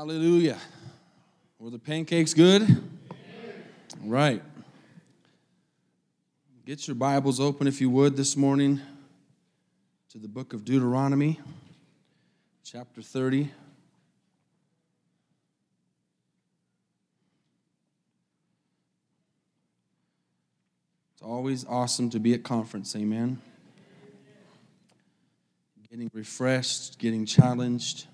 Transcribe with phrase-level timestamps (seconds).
[0.00, 0.56] Hallelujah.
[1.58, 2.82] Were the pancakes good?
[4.02, 4.42] Right.
[6.64, 8.80] Get your Bibles open, if you would, this morning
[10.08, 11.38] to the book of Deuteronomy,
[12.64, 13.50] chapter 30.
[21.12, 23.38] It's always awesome to be at conference, amen.
[25.90, 28.06] Getting refreshed, getting challenged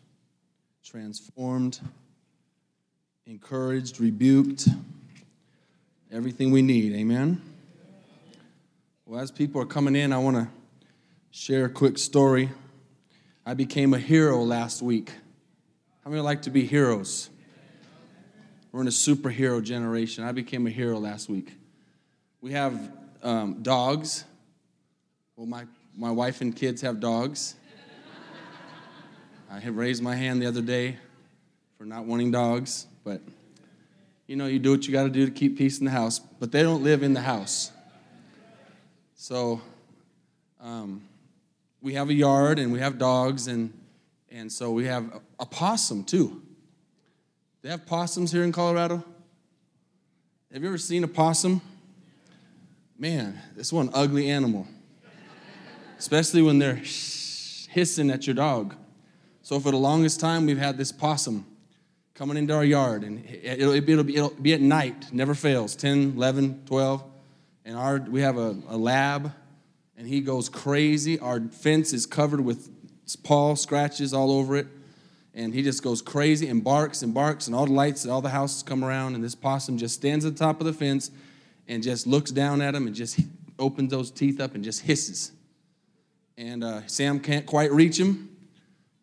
[0.87, 1.81] transformed,
[3.27, 4.69] encouraged, rebuked,
[6.13, 6.95] everything we need.
[6.95, 7.43] Amen?
[9.05, 10.49] Well, as people are coming in, I want to
[11.33, 12.51] share a quick story.
[13.45, 15.11] I became a hero last week.
[16.05, 17.31] How many like to be heroes?
[18.71, 20.23] We're in a superhero generation.
[20.23, 21.53] I became a hero last week.
[22.41, 22.93] We have
[23.25, 24.25] um, dogs.
[25.35, 25.65] Well, my,
[25.97, 27.57] my wife and kids have dogs.
[29.51, 30.97] I had raised my hand the other day
[31.79, 33.21] for not wanting dogs, but
[34.27, 36.19] you know, you do what you got to do to keep peace in the house,
[36.19, 37.71] but they don't live in the house.
[39.15, 39.61] So
[40.61, 41.03] um,
[41.81, 43.73] we have a yard and we have dogs, and,
[44.33, 46.43] and so we have a, a possum too.
[47.63, 49.05] They have possums here in Colorado.
[50.53, 51.61] Have you ever seen a possum?
[52.99, 54.67] Man, this one ugly animal.
[55.99, 56.83] Especially when they're
[57.71, 58.75] hissing at your dog.
[59.47, 61.47] So for the longest time, we've had this possum
[62.15, 66.15] coming into our yard, and it'll, it'll, be, it'll be at night, never fails 10,
[66.17, 67.05] 11, 12.
[67.65, 69.33] And our, we have a, a lab,
[69.97, 71.21] and he goes crazy.
[71.21, 72.69] Our fence is covered with
[73.23, 74.67] paw scratches all over it.
[75.33, 78.21] And he just goes crazy and barks and barks, and all the lights, and all
[78.21, 81.13] the houses come around, and this possum just stands at the top of the fence
[81.69, 83.21] and just looks down at him and just
[83.61, 85.31] opens those teeth up and just hisses.
[86.37, 88.36] And uh, Sam can't quite reach him,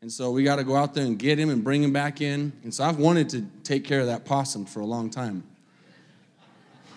[0.04, 2.20] and so we got to go out there and get him and bring him back
[2.20, 2.52] in.
[2.64, 5.46] And so I've wanted to take care of that possum for a long time.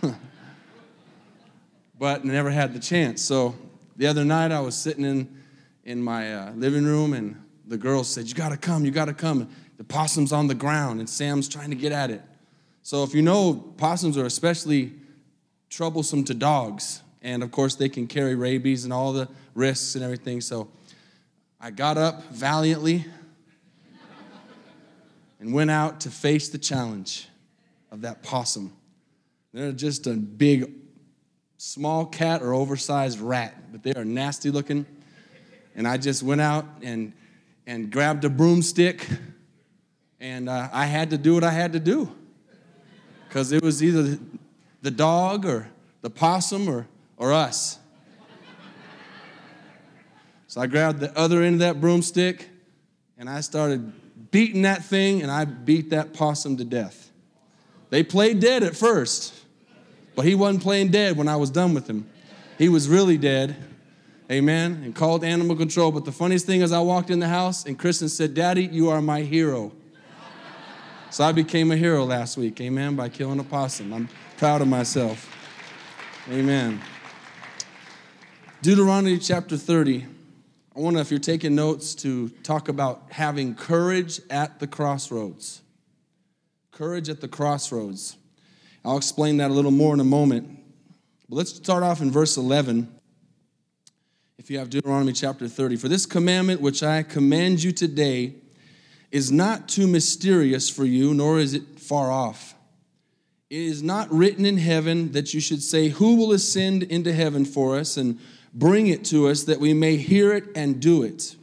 [2.01, 3.23] but never had the chance.
[3.23, 3.55] So
[3.95, 5.41] the other night I was sitting in,
[5.85, 9.05] in my uh, living room and the girls said, You got to come, you got
[9.05, 9.49] to come.
[9.77, 12.23] The possum's on the ground and Sam's trying to get at it.
[12.83, 14.95] So if you know, possums are especially
[15.71, 17.03] troublesome to dogs.
[17.23, 20.41] And of course, they can carry rabies and all the risks and everything.
[20.41, 20.67] So
[21.67, 23.05] I got up valiantly
[25.41, 27.27] and went out to face the challenge
[27.91, 28.73] of that possum.
[29.53, 30.73] They're just a big,
[31.57, 34.87] small cat or oversized rat, but they are nasty looking.
[35.75, 37.13] And I just went out and,
[37.67, 39.05] and grabbed a broomstick,
[40.21, 42.13] and uh, I had to do what I had to do.
[43.27, 44.21] Because it was either
[44.83, 45.69] the dog or
[46.03, 47.81] the possum or, or us.
[50.49, 52.49] So I grabbed the other end of that broomstick
[53.19, 53.93] and I started
[54.31, 57.11] beating that thing and I beat that possum to death.
[57.91, 59.35] They played dead at first,
[60.15, 62.09] but he wasn't playing dead when I was done with him.
[62.59, 63.57] He was really dead.
[64.31, 64.83] Amen.
[64.85, 65.93] And called animal control.
[65.93, 68.89] But the funniest thing is, I walked in the house and Kristen said, Daddy, you
[68.89, 69.73] are my hero.
[71.11, 72.61] So I became a hero last week.
[72.61, 72.97] Amen.
[72.97, 73.93] By killing a possum.
[73.93, 75.33] I'm proud of myself.
[76.29, 76.81] Amen.
[78.63, 80.16] Deuteronomy chapter 30.
[80.77, 85.63] I wonder if you're taking notes to talk about having courage at the crossroads.
[86.71, 88.19] Courage at the crossroads.
[88.85, 90.51] I'll explain that a little more in a moment.
[91.31, 92.93] But let's start off in verse 11.
[94.37, 98.35] If you have Deuteronomy chapter 30, for this commandment which I command you today
[99.11, 102.55] is not too mysterious for you, nor is it far off.
[103.49, 107.47] It is not written in heaven that you should say, Who will ascend into heaven
[107.47, 107.97] for us?
[107.97, 108.21] and
[108.57, 111.37] Bring it to us that we may hear it and do it.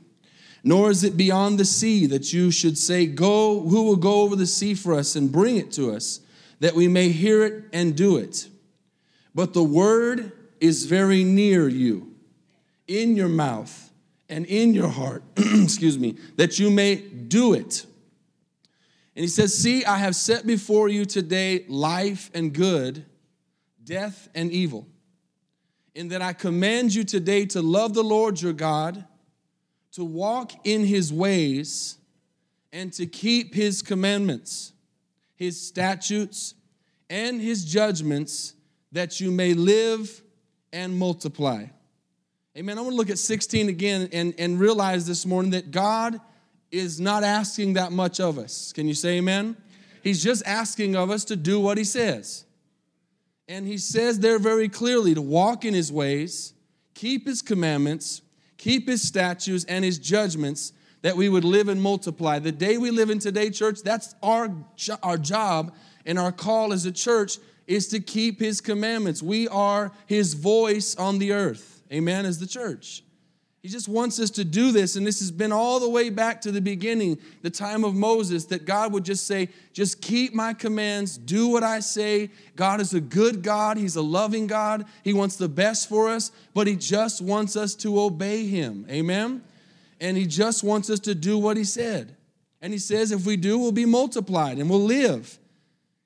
[0.64, 4.36] Nor is it beyond the sea that you should say, Go, who will go over
[4.36, 6.22] the sea for us and bring it to us,
[6.60, 8.48] that we may hear it and do it.
[9.36, 12.16] But the word is very near you,
[12.88, 13.92] in your mouth
[14.28, 17.86] and in your heart, excuse me, that you may do it.
[19.16, 23.06] And he says, See, I have set before you today life and good,
[23.84, 24.88] death and evil
[25.96, 29.06] in that I command you today to love the Lord your God,
[29.94, 31.98] to walk in his ways,
[32.72, 34.74] and to keep his commandments,
[35.36, 36.56] his statutes,
[37.10, 38.56] and his judgments,
[38.92, 40.22] that you may live
[40.72, 41.66] and multiply.
[42.58, 42.78] Amen.
[42.78, 46.20] I want to look at 16 again and, and realize this morning that God
[46.72, 48.74] is not asking that much of us.
[48.74, 49.56] Can you say amen?
[50.04, 52.46] He's just asking of us to do what he says.
[53.48, 56.54] And he says there very clearly to walk in his ways,
[56.94, 58.22] keep his commandments,
[58.58, 62.40] keep his statutes and his judgments, that we would live and multiply.
[62.40, 64.50] The day we live in today, church, that's our,
[65.04, 65.76] our job
[66.06, 67.38] and our call as a church
[67.68, 69.22] is to keep his commandments.
[69.22, 71.82] We are his voice on the earth.
[71.92, 73.04] Amen, as the church.
[73.64, 74.98] He just wants us to do this.
[74.98, 78.44] And this has been all the way back to the beginning, the time of Moses,
[78.48, 82.30] that God would just say, Just keep my commands, do what I say.
[82.58, 84.86] God is a good God, He's a loving God.
[85.02, 88.86] He wants the best for us, but He just wants us to obey Him.
[88.90, 89.42] Amen?
[90.02, 92.18] And He just wants us to do what He said.
[92.62, 95.40] And He says, If we do, we'll be multiplied and we'll live.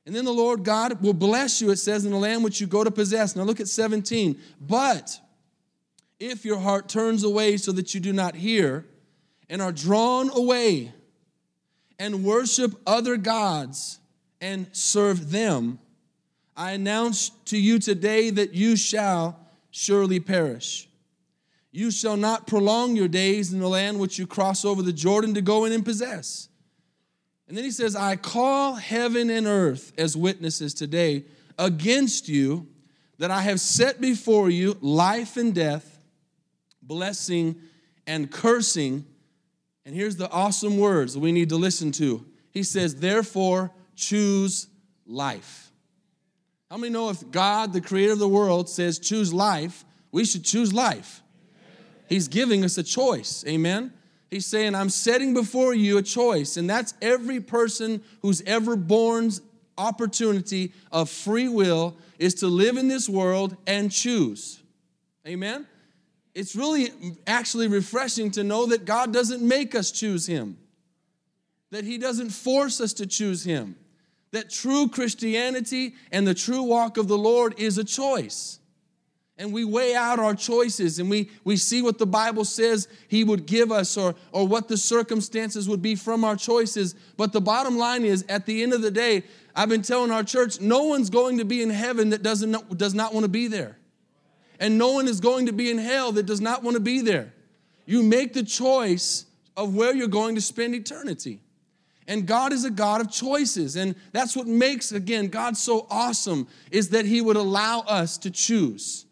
[0.06, 2.68] And then the Lord God will bless you, it says, in the land which you
[2.68, 3.36] go to possess.
[3.36, 4.40] Now look at 17.
[4.62, 5.20] But,
[6.20, 8.86] if your heart turns away so that you do not hear
[9.50, 10.92] and are drawn away
[12.00, 14.00] and worship other gods
[14.42, 15.80] and serve them,
[16.56, 20.90] I announce to you today that you shall surely perish.
[21.72, 25.36] You shall not prolong your days in the land which you cross over the Jordan
[25.36, 26.50] to go in and possess.
[27.48, 31.26] And then he says, I call heaven and earth as witnesses today
[31.60, 32.68] against you
[33.20, 35.97] that I have set before you life and death
[36.88, 37.58] blessing,
[38.08, 39.06] and cursing.
[39.86, 42.26] And here's the awesome words we need to listen to.
[42.52, 44.68] He says, Therefore, choose
[45.06, 45.72] life.
[46.72, 50.44] How many know if God, the creator of the world, says choose life, we should
[50.44, 51.22] choose life?
[52.10, 53.44] He's giving us a choice.
[53.48, 53.94] Amen.
[54.30, 59.42] He's saying, I'm setting before you a choice, and that's every person who's ever born's
[59.78, 64.62] opportunity of free will is to live in this world and choose.
[65.26, 65.66] Amen
[66.38, 66.92] it's really
[67.26, 70.56] actually refreshing to know that God doesn't make us choose Him,
[71.72, 73.76] that He doesn't force us to choose Him,
[74.32, 78.60] that true Christianity and the true walk of the Lord is a choice.
[79.40, 83.24] And we weigh out our choices and we, we see what the Bible says He
[83.24, 86.94] would give us or, or what the circumstances would be from our choices.
[87.18, 89.24] But the bottom line is, at the end of the day,
[89.56, 92.94] I've been telling our church, no one's going to be in heaven that doesn't, does
[92.94, 93.80] not want to be there
[94.60, 97.02] and no one is going to be in hell that does not want to be
[97.02, 97.34] there.
[97.86, 99.26] You make the choice
[99.56, 101.42] of where you're going to spend eternity.
[102.08, 103.76] And God is a God of choices.
[103.76, 108.32] And that's what makes, again, God so awesome is that He would allow us to
[108.32, 109.06] choose.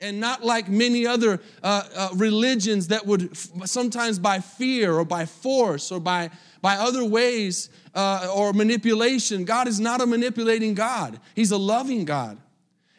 [0.00, 5.04] And not like many other uh, uh, religions that would f- sometimes by fear or
[5.04, 9.44] by force or by, by other ways uh, or manipulation.
[9.44, 12.38] God is not a manipulating God, He's a loving God.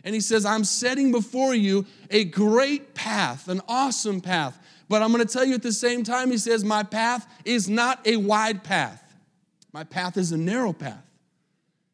[0.03, 4.59] And he says, I'm setting before you a great path, an awesome path.
[4.89, 7.69] But I'm going to tell you at the same time, he says, My path is
[7.69, 9.15] not a wide path,
[9.71, 11.03] my path is a narrow path.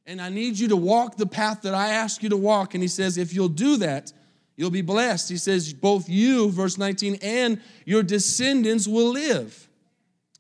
[0.05, 2.73] And I need you to walk the path that I ask you to walk.
[2.73, 4.11] And he says, If you'll do that,
[4.55, 5.29] you'll be blessed.
[5.29, 9.69] He says, Both you, verse 19, and your descendants will live,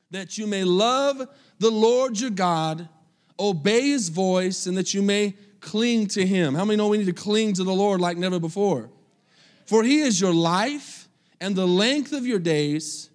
[0.09, 1.27] that you may love
[1.59, 2.89] the Lord your God,
[3.39, 6.55] obey his voice, and that you may cling to Him.
[6.55, 8.89] How many know we need to cling to the Lord like never before?
[9.65, 11.07] For He is your life
[11.41, 13.09] and the length of your days,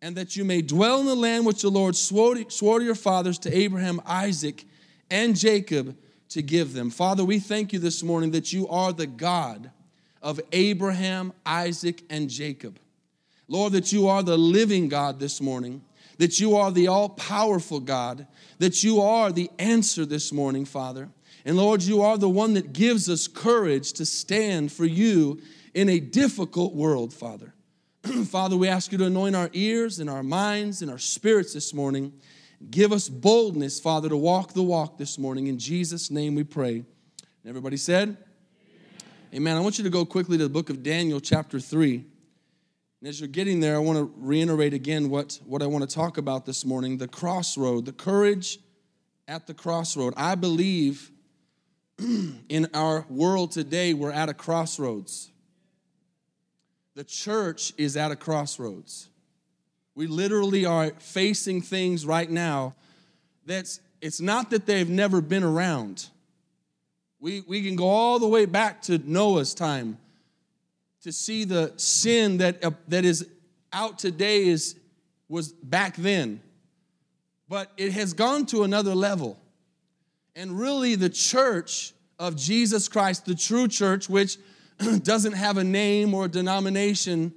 [0.00, 2.84] and that you may dwell in the land which the Lord swore to, swore to
[2.84, 4.64] your fathers, to Abraham, Isaac,
[5.10, 5.96] and Jacob,
[6.30, 6.90] to give them.
[6.90, 9.70] Father, we thank you this morning that you are the God
[10.22, 12.78] of Abraham, Isaac, and Jacob.
[13.48, 15.82] Lord, that you are the living God this morning,
[16.18, 18.26] that you are the all powerful God,
[18.58, 21.10] that you are the answer this morning, Father.
[21.44, 25.40] And Lord, you are the one that gives us courage to stand for you
[25.74, 27.54] in a difficult world, Father.
[28.26, 31.74] Father, we ask you to anoint our ears and our minds and our spirits this
[31.74, 32.12] morning.
[32.70, 35.48] Give us boldness, Father, to walk the walk this morning.
[35.48, 36.74] In Jesus' name we pray.
[36.74, 36.86] And
[37.48, 38.18] everybody said, Amen.
[39.34, 39.56] Amen.
[39.56, 42.04] I want you to go quickly to the book of Daniel, chapter 3.
[43.00, 45.92] And as you're getting there, I want to reiterate again what, what I want to
[45.92, 48.60] talk about this morning the crossroad, the courage
[49.26, 50.14] at the crossroad.
[50.16, 51.10] I believe
[52.48, 55.30] in our world today, we're at a crossroads.
[56.94, 59.08] The church is at a crossroads.
[59.94, 62.74] We literally are facing things right now
[63.44, 66.08] that's it's not that they've never been around.
[67.20, 69.96] We, we can go all the way back to Noah's time
[71.02, 73.28] to see the sin that, uh, that is
[73.72, 74.74] out today is,
[75.28, 76.40] was back then.
[77.48, 79.38] But it has gone to another level.
[80.34, 84.38] And really, the church of Jesus Christ, the true church, which
[85.02, 87.32] doesn't have a name or a denomination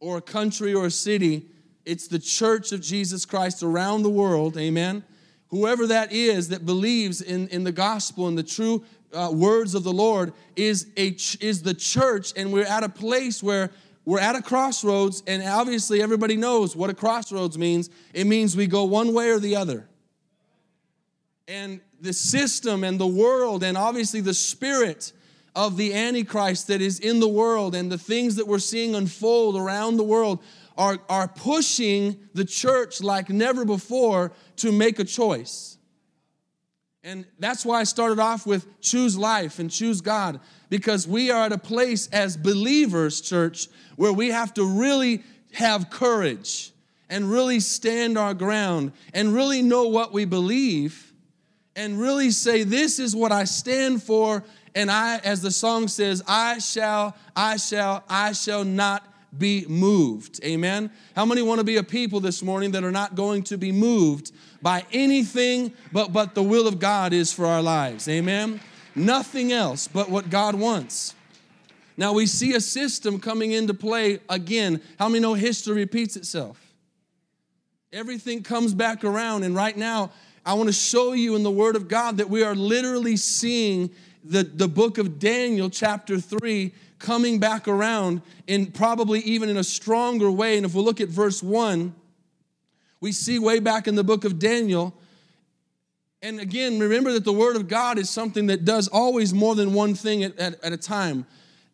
[0.00, 1.46] or a country or a city,
[1.84, 5.04] it's the church of Jesus Christ around the world, amen.
[5.48, 9.82] Whoever that is that believes in, in the gospel and the true uh, words of
[9.82, 13.70] the Lord is, a, is the church, and we're at a place where
[14.04, 17.90] we're at a crossroads, and obviously everybody knows what a crossroads means.
[18.14, 19.88] It means we go one way or the other.
[21.46, 25.12] And the system and the world, and obviously the spirit
[25.54, 29.56] of the Antichrist that is in the world, and the things that we're seeing unfold
[29.56, 30.42] around the world
[30.78, 35.76] are, are pushing the church like never before to make a choice.
[37.02, 41.46] And that's why I started off with choose life and choose God, because we are
[41.46, 46.72] at a place as believers, church, where we have to really have courage
[47.08, 51.09] and really stand our ground and really know what we believe
[51.76, 54.44] and really say, This is what I stand for.
[54.74, 60.40] And I, as the song says, I shall, I shall, I shall not be moved.
[60.44, 60.90] Amen.
[61.14, 63.72] How many want to be a people this morning that are not going to be
[63.72, 68.08] moved by anything but but the will of God is for our lives?
[68.08, 68.60] Amen.
[68.94, 71.14] Nothing else but what God wants.
[71.96, 74.80] Now we see a system coming into play again.
[74.98, 76.58] How many know history repeats itself?
[77.92, 80.12] Everything comes back around, and right now,
[80.50, 83.88] I want to show you in the Word of God that we are literally seeing
[84.24, 89.62] the, the book of Daniel, chapter 3, coming back around in probably even in a
[89.62, 90.56] stronger way.
[90.56, 91.94] And if we look at verse 1,
[93.00, 94.92] we see way back in the book of Daniel.
[96.20, 99.72] And again, remember that the word of God is something that does always more than
[99.72, 101.26] one thing at, at, at a time.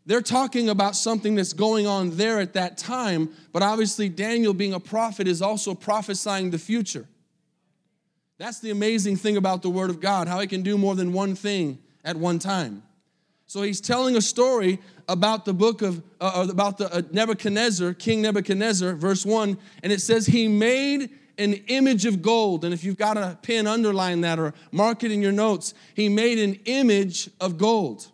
[0.04, 4.75] They're talking about something that's going on there at that time, but obviously, Daniel, being
[4.75, 7.06] a prophet, is also prophesying the future.
[8.38, 11.12] That's the amazing thing about the Word of God, how it can do more than
[11.12, 12.83] one thing at one time.
[13.47, 18.23] So he's telling a story about the book of, uh, about the uh, Nebuchadnezzar, King
[18.23, 22.64] Nebuchadnezzar, verse 1, and it says, He made an image of gold.
[22.64, 25.75] And if you've got a pen, underline that or mark it in your notes.
[25.95, 28.11] He made an image of gold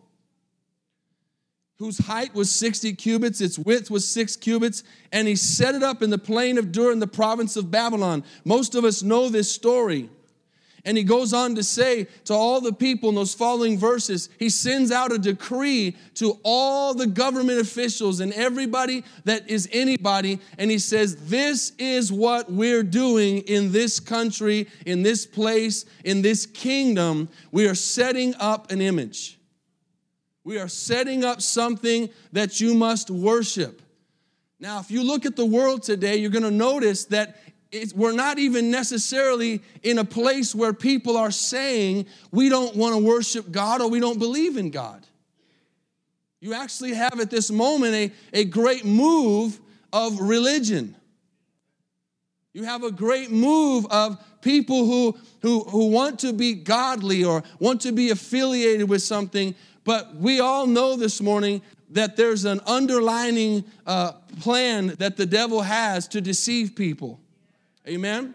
[1.79, 6.03] whose height was 60 cubits, its width was six cubits, and he set it up
[6.03, 8.25] in the plain of Dur in the province of Babylon.
[8.45, 10.09] Most of us know this story.
[10.85, 14.49] And he goes on to say to all the people in those following verses, he
[14.49, 20.41] sends out a decree to all the government officials and everybody that is anybody.
[20.59, 26.21] And he says, This is what we're doing in this country, in this place, in
[26.21, 27.29] this kingdom.
[27.53, 29.39] We are setting up an image.
[30.45, 33.81] We are setting up something that you must worship.
[34.59, 37.37] Now, if you look at the world today, you're going to notice that
[37.95, 43.03] we're not even necessarily in a place where people are saying we don't want to
[43.03, 45.07] worship God or we don't believe in God.
[46.41, 49.61] You actually have at this moment a, a great move
[49.93, 50.97] of religion.
[52.53, 57.43] You have a great move of people who, who, who want to be godly or
[57.59, 62.61] want to be affiliated with something, but we all know this morning that there's an
[62.67, 67.21] underlining uh, plan that the devil has to deceive people.
[67.87, 68.35] Amen?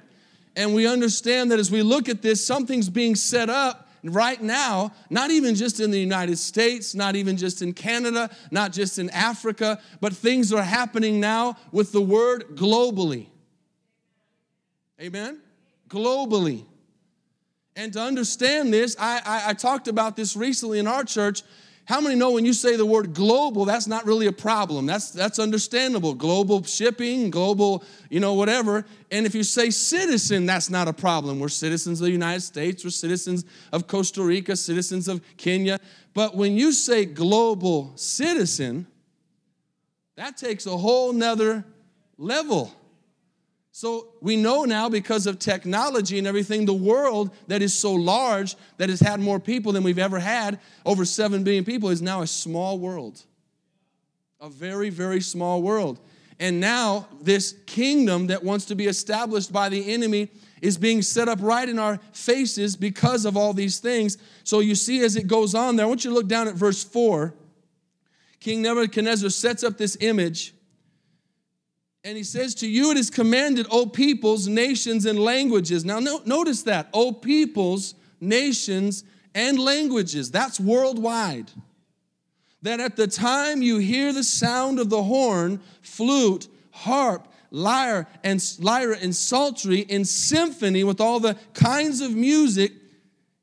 [0.56, 4.92] And we understand that as we look at this, something's being set up right now,
[5.10, 9.10] not even just in the United States, not even just in Canada, not just in
[9.12, 13.28] Africa, but things are happening now with the word globally.
[15.02, 15.40] Amen?
[15.90, 16.66] Globally.
[17.78, 21.44] And to understand this, I, I, I talked about this recently in our church
[21.88, 24.86] how many know when you say the word global, that's not really a problem?
[24.86, 26.14] That's, that's understandable.
[26.14, 28.86] Global shipping, global, you know, whatever.
[29.10, 31.40] And if you say citizen, that's not a problem.
[31.40, 35.80] We're citizens of the United States, we're citizens of Costa Rica, citizens of Kenya.
[36.14, 38.86] But when you say global citizen,
[40.18, 41.64] that takes a whole nother
[42.18, 42.74] level.
[43.78, 48.56] So we know now because of technology and everything, the world that is so large,
[48.78, 52.24] that has had more people than we've ever had, over 7 billion people, is now
[52.24, 53.22] a small world.
[54.42, 56.00] A very, very small world.
[56.40, 60.30] And now this kingdom that wants to be established by the enemy
[60.60, 64.18] is being set up right in our faces because of all these things.
[64.44, 66.56] So you see as it goes on there, I want you to look down at
[66.56, 67.32] verse 4.
[68.40, 70.56] King Nebuchadnezzar sets up this image
[72.08, 75.84] and he says, To you it is commanded, O peoples, nations, and languages.
[75.84, 76.88] Now, no, notice that.
[76.94, 79.04] O peoples, nations,
[79.36, 80.32] and languages.
[80.32, 81.52] That's worldwide.
[82.62, 88.42] That at the time you hear the sound of the horn, flute, harp, lyre, and
[88.60, 92.72] lyre and psaltery in symphony with all the kinds of music,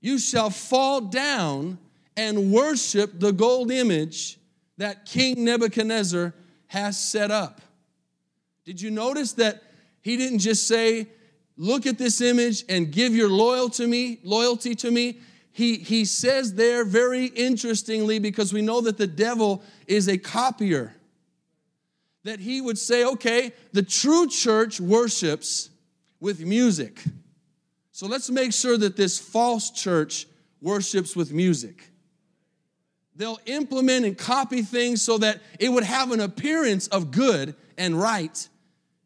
[0.01, 1.77] you shall fall down
[2.17, 4.39] and worship the gold image
[4.79, 6.33] that King Nebuchadnezzar
[6.69, 7.61] has set up.
[8.65, 9.63] Did you notice that
[10.01, 11.07] he didn't just say,
[11.57, 15.21] look at this image and give your loyal to me, loyalty to me?
[15.53, 20.95] He, he says there very interestingly, because we know that the devil is a copier.
[22.25, 25.71] that he would say, okay, the true church worships
[26.21, 27.03] with music.
[27.93, 30.27] So let's make sure that this false church
[30.61, 31.91] worships with music.
[33.15, 38.01] They'll implement and copy things so that it would have an appearance of good and
[38.01, 38.49] right.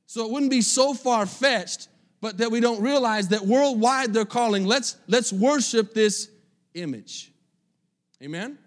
[0.09, 1.89] So it wouldn't be so far fetched,
[2.23, 6.31] but that we don't realize that worldwide they're calling, let's, let's worship this
[6.73, 7.31] image.
[8.23, 8.59] Amen?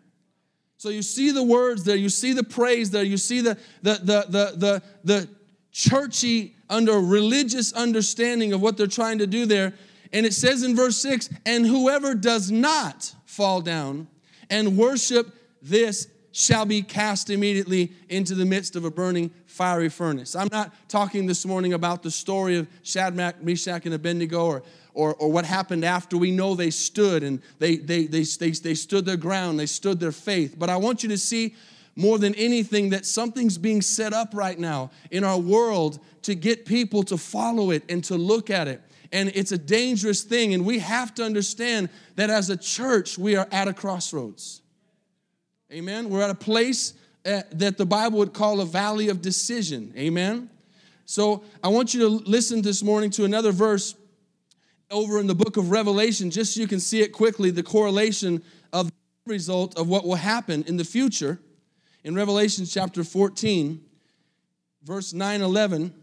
[0.77, 3.93] So you see the words there, you see the praise there, you see the, the,
[4.03, 5.29] the, the, the, the
[5.71, 9.73] churchy under religious understanding of what they're trying to do there.
[10.13, 14.07] And it says in verse 6 and whoever does not fall down
[14.51, 15.33] and worship
[15.63, 20.35] this shall be cast immediately into the midst of a burning fiery furnace.
[20.35, 25.15] I'm not talking this morning about the story of Shadrach, Meshach, and Abednego or, or,
[25.15, 29.05] or what happened after we know they stood and they, they, they, they, they stood
[29.05, 30.55] their ground, they stood their faith.
[30.57, 31.55] But I want you to see
[31.95, 36.65] more than anything that something's being set up right now in our world to get
[36.65, 40.53] people to follow it and to look at it and it's a dangerous thing.
[40.53, 44.60] And we have to understand that as a church, we are at a crossroads.
[45.71, 46.09] Amen.
[46.09, 49.93] We're at a place uh, that the Bible would call a valley of decision.
[49.95, 50.49] Amen.
[51.05, 53.95] So I want you to listen this morning to another verse
[54.89, 58.43] over in the book of Revelation, just so you can see it quickly the correlation
[58.73, 61.39] of the result of what will happen in the future.
[62.03, 63.81] In Revelation chapter 14,
[64.83, 65.93] verse 9 11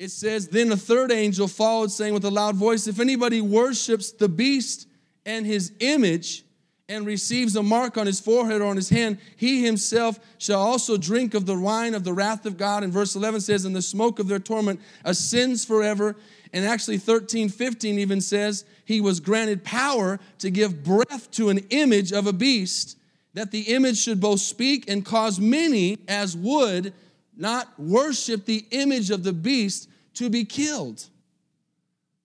[0.00, 4.10] it says, Then a third angel followed, saying with a loud voice, If anybody worships
[4.10, 4.88] the beast
[5.24, 6.44] and his image,
[6.92, 10.96] and receives a mark on his forehead or on his hand, he himself shall also
[10.96, 12.84] drink of the wine of the wrath of God.
[12.84, 16.16] And verse 11 says, And the smoke of their torment ascends forever.
[16.52, 21.58] And actually, 13, 15 even says, He was granted power to give breath to an
[21.70, 22.98] image of a beast,
[23.32, 26.92] that the image should both speak and cause many as would
[27.34, 31.08] not worship the image of the beast to be killed.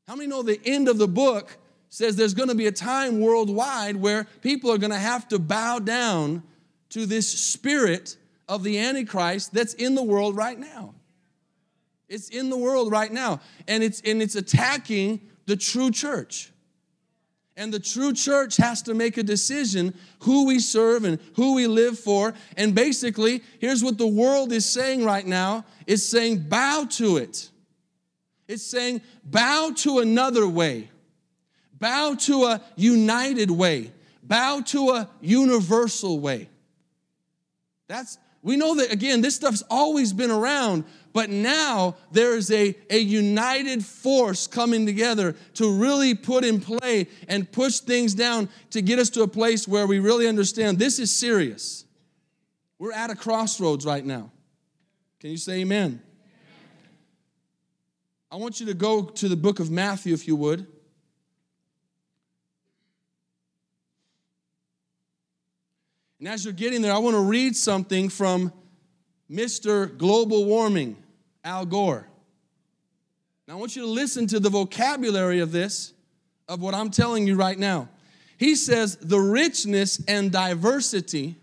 [0.08, 1.58] How many know the end of the book
[1.98, 5.40] says there's going to be a time worldwide where people are going to have to
[5.40, 6.44] bow down
[6.90, 8.18] to this spirit
[8.48, 10.94] of the Antichrist that's in the world right now.
[12.08, 16.52] It's in the world right now, and it's, and it's attacking the true church.
[17.56, 21.66] And the true church has to make a decision who we serve and who we
[21.66, 22.36] live for.
[22.56, 27.50] And basically, here's what the world is saying right now it's saying, bow to it.
[28.48, 30.92] It's saying, bow to another way,
[31.80, 33.92] bow to a united way,
[34.24, 36.50] bow to a universal way.
[37.88, 42.76] That's, we know that, again, this stuff's always been around, but now there is a,
[42.90, 48.82] a united force coming together to really put in play and push things down to
[48.82, 51.86] get us to a place where we really understand this is serious.
[52.80, 54.32] We're at a crossroads right now.
[55.20, 56.02] Can you say amen?
[58.32, 60.68] I want you to go to the book of Matthew, if you would.
[66.20, 68.52] And as you're getting there, I want to read something from
[69.30, 69.96] Mr.
[69.98, 70.98] Global Warming,
[71.44, 72.08] Al Gore.
[73.48, 75.94] Now, I want you to listen to the vocabulary of this,
[76.50, 77.88] of what I'm telling you right now.
[78.38, 81.36] He says, the richness and diversity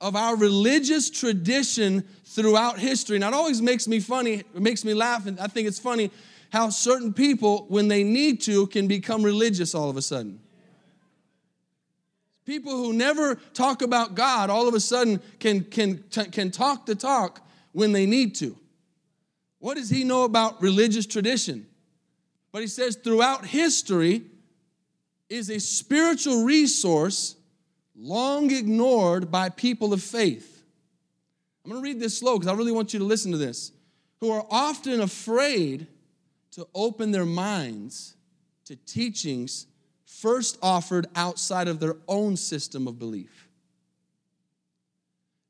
[0.00, 3.18] of our religious tradition throughout history.
[3.18, 6.10] Now, it always makes me funny, it makes me laugh, and I think it's funny
[6.50, 10.40] how certain people, when they need to, can become religious all of a sudden.
[12.50, 16.96] People who never talk about God all of a sudden can, can, can talk the
[16.96, 18.56] talk when they need to.
[19.60, 21.64] What does he know about religious tradition?
[22.50, 24.22] But he says throughout history
[25.28, 27.36] is a spiritual resource
[27.94, 30.64] long ignored by people of faith.
[31.64, 33.70] I'm going to read this slow because I really want you to listen to this.
[34.18, 35.86] Who are often afraid
[36.50, 38.16] to open their minds
[38.64, 39.66] to teachings
[40.18, 43.48] first offered outside of their own system of belief.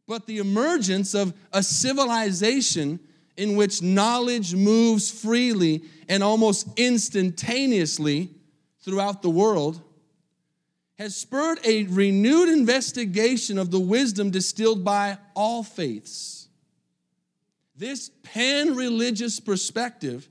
[0.07, 3.01] But the emergence of a civilization
[3.37, 8.29] in which knowledge moves freely and almost instantaneously
[8.81, 9.81] throughout the world
[10.99, 16.49] has spurred a renewed investigation of the wisdom distilled by all faiths.
[17.75, 20.29] This pan religious perspective,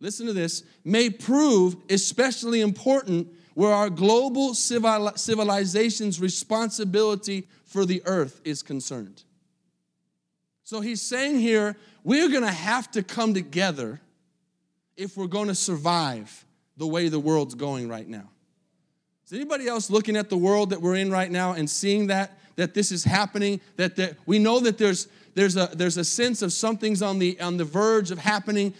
[0.00, 8.38] listen to this, may prove especially important where our global civilization's responsibility for the earth
[8.44, 9.22] is concerned.
[10.62, 13.98] So he's saying here, we're gonna have to come together
[14.98, 16.44] if we're gonna survive
[16.76, 18.28] the way the world's going right now.
[19.24, 22.38] Is anybody else looking at the world that we're in right now and seeing that
[22.56, 23.62] that this is happening?
[23.76, 27.40] That, that we know that there's there's a, there's a sense of something's on the,
[27.40, 28.74] on the verge of happening.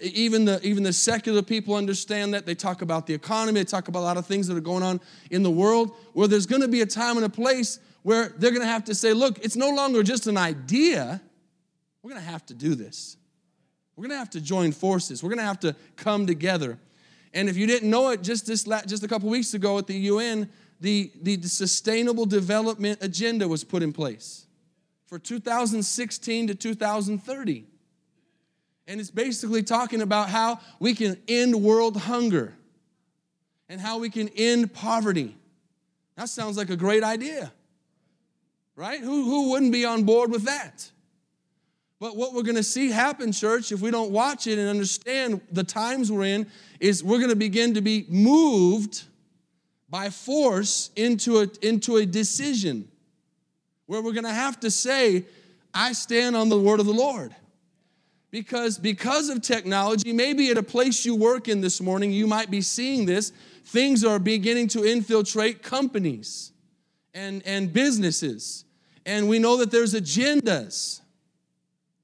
[0.00, 2.46] Even the, even the secular people understand that.
[2.46, 4.82] They talk about the economy, they talk about a lot of things that are going
[4.82, 8.34] on in the world, where there's going to be a time and a place where
[8.38, 11.20] they're going to have to say, look, it's no longer just an idea.
[12.02, 13.16] We're going to have to do this.
[13.96, 15.22] We're going to have to join forces.
[15.22, 16.78] We're going to have to come together.
[17.34, 19.94] And if you didn't know it, just this just a couple weeks ago at the
[19.94, 20.48] UN,
[20.80, 24.46] the, the Sustainable Development Agenda was put in place
[25.06, 27.66] for 2016 to 2030.
[28.86, 32.54] And it's basically talking about how we can end world hunger
[33.68, 35.36] and how we can end poverty.
[36.16, 37.52] That sounds like a great idea,
[38.76, 39.00] right?
[39.00, 40.90] Who, who wouldn't be on board with that?
[41.98, 45.40] But what we're going to see happen, church, if we don't watch it and understand
[45.52, 46.48] the times we're in,
[46.80, 49.04] is we're going to begin to be moved
[49.88, 52.88] by force into a, into a decision
[53.86, 55.24] where we're going to have to say,
[55.72, 57.34] I stand on the word of the Lord.
[58.32, 62.50] Because, because of technology, maybe at a place you work in this morning, you might
[62.50, 63.30] be seeing this.
[63.66, 66.50] Things are beginning to infiltrate companies
[67.12, 68.64] and, and businesses.
[69.04, 71.02] And we know that there's agendas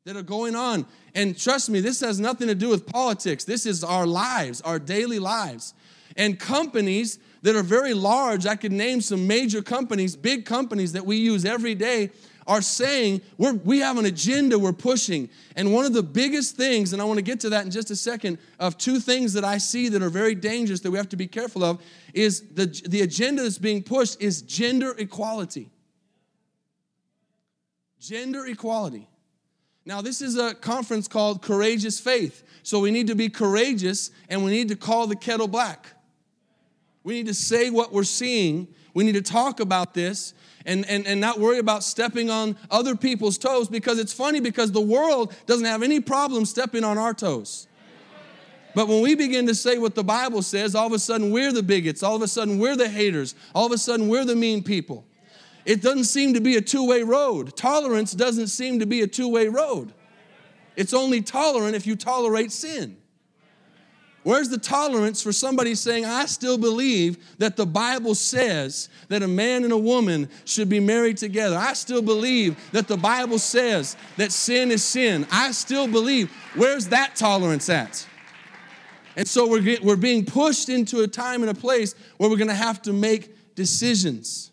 [0.05, 0.85] that are going on.
[1.15, 3.45] And trust me, this has nothing to do with politics.
[3.45, 5.73] This is our lives, our daily lives.
[6.15, 11.07] And companies that are very large, I could name some major companies, big companies that
[11.07, 12.11] we use every day,
[12.49, 15.29] are saying we're, we have an agenda we're pushing.
[15.55, 17.91] And one of the biggest things, and I want to get to that in just
[17.91, 21.11] a second, of two things that I see that are very dangerous that we have
[21.11, 21.81] to be careful of,
[22.15, 25.71] is the, the agenda that's being pushed is gender equality.
[28.01, 29.07] Gender equality.
[29.85, 32.45] Now, this is a conference called Courageous Faith.
[32.63, 35.87] So we need to be courageous and we need to call the kettle black.
[37.05, 38.69] We need to say what we're seeing.
[38.95, 40.35] We need to talk about this
[40.69, 44.71] and, and, and not worry about stepping on other people's toes because it's funny because
[44.71, 47.67] the world doesn't have any problem stepping on our toes.
[48.75, 51.53] But when we begin to say what the Bible says, all of a sudden we're
[51.53, 54.37] the bigots, all of a sudden we're the haters, all of a sudden we're the
[54.37, 55.05] mean people.
[55.65, 57.57] It doesn't seem to be a two way road.
[57.57, 59.95] Tolerance doesn't seem to be a two way road.
[60.77, 62.99] It's only tolerant if you tolerate sin.
[64.29, 69.27] Where's the tolerance for somebody saying, I still believe that the Bible says that a
[69.27, 71.57] man and a woman should be married together?
[71.57, 75.27] I still believe that the Bible says that sin is sin.
[75.33, 76.31] I still believe.
[76.55, 78.07] Where's that tolerance at?
[79.17, 82.37] And so we're, get, we're being pushed into a time and a place where we're
[82.37, 84.51] going to have to make decisions.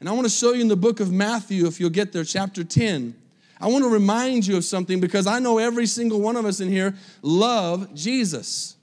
[0.00, 2.24] And I want to show you in the book of Matthew, if you'll get there,
[2.24, 3.14] chapter 10.
[3.60, 6.58] I want to remind you of something because I know every single one of us
[6.58, 8.74] in here love Jesus.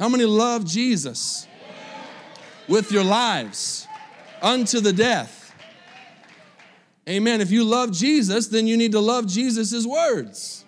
[0.00, 1.46] How many love Jesus?
[2.66, 3.86] With your lives
[4.40, 5.54] unto the death.
[7.06, 7.42] Amen.
[7.42, 10.64] If you love Jesus, then you need to love Jesus' words.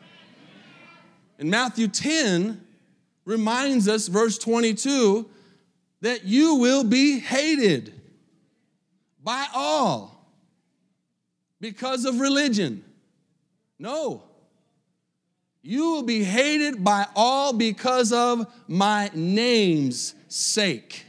[1.39, 2.61] And Matthew 10
[3.25, 5.27] reminds us, verse 22,
[6.03, 7.99] that you will be hated
[9.25, 10.29] by all
[11.59, 12.85] because of religion.
[13.79, 14.25] No.
[15.63, 21.07] You will be hated by all because of my name's sake.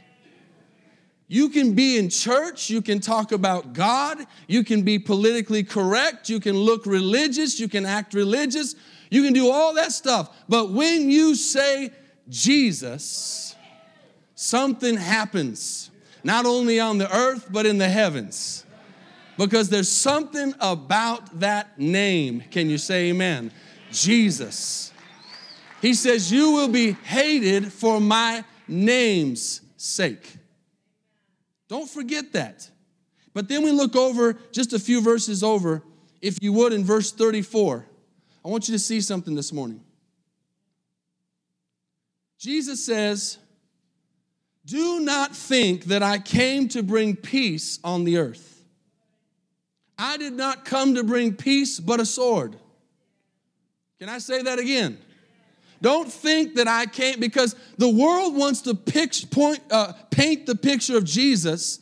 [1.26, 6.28] You can be in church, you can talk about God, you can be politically correct,
[6.28, 8.76] you can look religious, you can act religious,
[9.10, 10.44] you can do all that stuff.
[10.48, 11.90] But when you say
[12.28, 13.56] Jesus,
[14.36, 15.90] something happens
[16.22, 18.64] not only on the earth, but in the heavens.
[19.36, 22.44] Because there's something about that name.
[22.50, 23.50] Can you say amen?
[23.94, 24.92] Jesus.
[25.80, 30.36] He says, You will be hated for my name's sake.
[31.68, 32.68] Don't forget that.
[33.32, 35.82] But then we look over just a few verses over,
[36.20, 37.86] if you would, in verse 34.
[38.44, 39.80] I want you to see something this morning.
[42.38, 43.38] Jesus says,
[44.66, 48.64] do not think that I came to bring peace on the earth.
[49.98, 52.56] I did not come to bring peace, but a sword.
[54.04, 54.98] Can I say that again?
[55.80, 60.98] Don't think that I can't, because the world wants to point, uh, paint the picture
[60.98, 61.80] of Jesus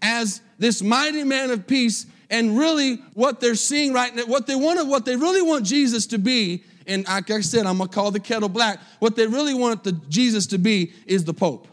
[0.00, 4.54] as this mighty man of peace, and really what they're seeing right now, what they
[4.54, 8.12] want, what they really want Jesus to be, and like I said, I'm gonna call
[8.12, 8.78] the kettle black.
[9.00, 11.66] What they really want the Jesus to be is the Pope.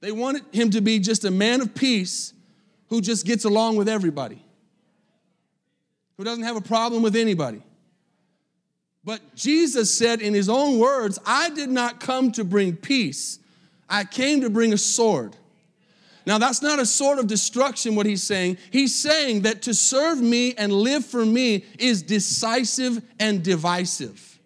[0.00, 2.34] They wanted him to be just a man of peace
[2.90, 4.42] who just gets along with everybody,
[6.16, 7.62] who doesn't have a problem with anybody.
[9.04, 13.38] But Jesus said in his own words, I did not come to bring peace,
[13.88, 15.36] I came to bring a sword.
[16.26, 18.58] Now, that's not a sword of destruction, what he's saying.
[18.72, 24.40] He's saying that to serve me and live for me is decisive and divisive.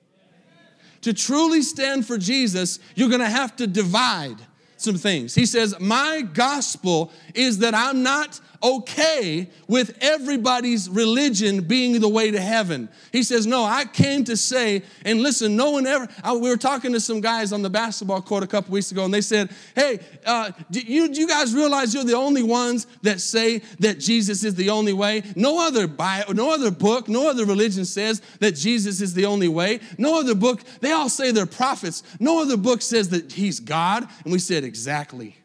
[1.01, 4.37] To truly stand for Jesus, you're gonna have to divide
[4.77, 5.35] some things.
[5.35, 12.31] He says, My gospel is that I'm not okay with everybody's religion being the way
[12.31, 12.89] to heaven.
[13.13, 16.57] He says, No, I came to say, and listen, no one ever, I, we were
[16.57, 19.51] talking to some guys on the basketball court a couple weeks ago, and they said,
[19.75, 23.99] Hey, uh, do, you, do you guys realize you're the only ones that say that
[23.99, 25.23] Jesus is the only way?
[25.35, 29.49] No other Bible, no other book, no other religion says that Jesus is the only
[29.49, 29.81] way.
[29.99, 32.03] No other book, they all say they're prophets.
[32.19, 34.07] No other book says that he's God.
[34.25, 35.40] And we said, Exactly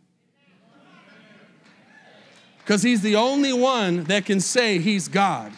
[2.66, 5.52] because he's the only one that can say he's God.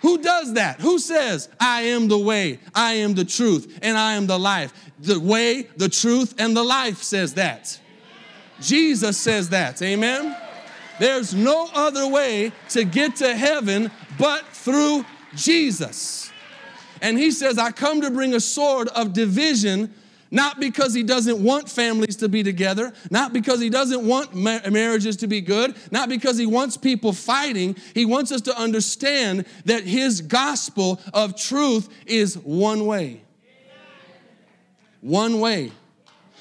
[0.00, 0.80] Who does that?
[0.80, 4.72] Who says, I am the way, I am the truth, and I am the life?
[4.98, 7.78] The way, the truth, and the life says that.
[8.62, 9.82] Jesus says that.
[9.82, 10.34] Amen?
[10.98, 15.04] There's no other way to get to heaven but through
[15.34, 16.32] Jesus.
[17.02, 19.92] And he says, I come to bring a sword of division
[20.30, 24.60] not because he doesn't want families to be together, not because he doesn't want ma-
[24.70, 27.76] marriages to be good, not because he wants people fighting.
[27.94, 33.22] He wants us to understand that his gospel of truth is one way.
[35.00, 35.72] One way.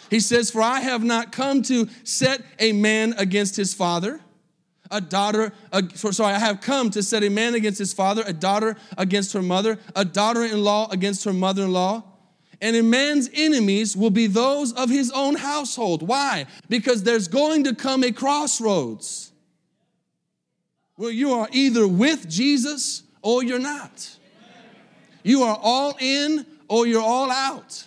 [0.09, 4.19] He says, For I have not come to set a man against his father,
[4.91, 8.33] a daughter, a, sorry, I have come to set a man against his father, a
[8.33, 12.03] daughter against her mother, a daughter in law against her mother in law.
[12.61, 16.01] And a man's enemies will be those of his own household.
[16.01, 16.45] Why?
[16.67, 19.31] Because there's going to come a crossroads
[20.95, 24.17] where you are either with Jesus or you're not.
[25.23, 27.85] You are all in or you're all out.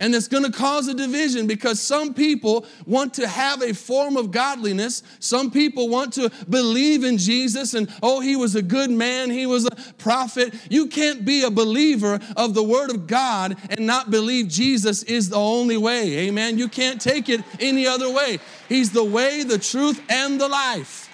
[0.00, 4.16] And it's going to cause a division because some people want to have a form
[4.16, 5.02] of godliness.
[5.18, 9.46] Some people want to believe in Jesus and, oh, he was a good man, he
[9.46, 10.54] was a prophet.
[10.70, 15.30] You can't be a believer of the Word of God and not believe Jesus is
[15.30, 16.28] the only way.
[16.28, 16.58] Amen.
[16.58, 18.38] You can't take it any other way.
[18.68, 21.07] He's the way, the truth, and the life.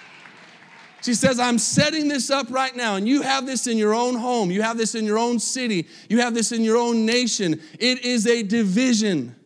[1.04, 4.14] She says, I'm setting this up right now, and you have this in your own
[4.14, 7.60] home, you have this in your own city, you have this in your own nation.
[7.78, 9.36] It is a division.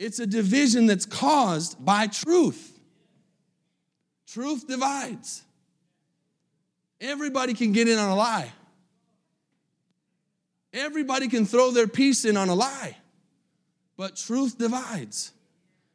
[0.00, 2.76] It's a division that's caused by truth.
[4.26, 5.44] Truth divides.
[7.00, 8.50] Everybody can get in on a lie.
[10.72, 12.96] Everybody can throw their piece in on a lie.
[13.96, 15.30] But truth divides.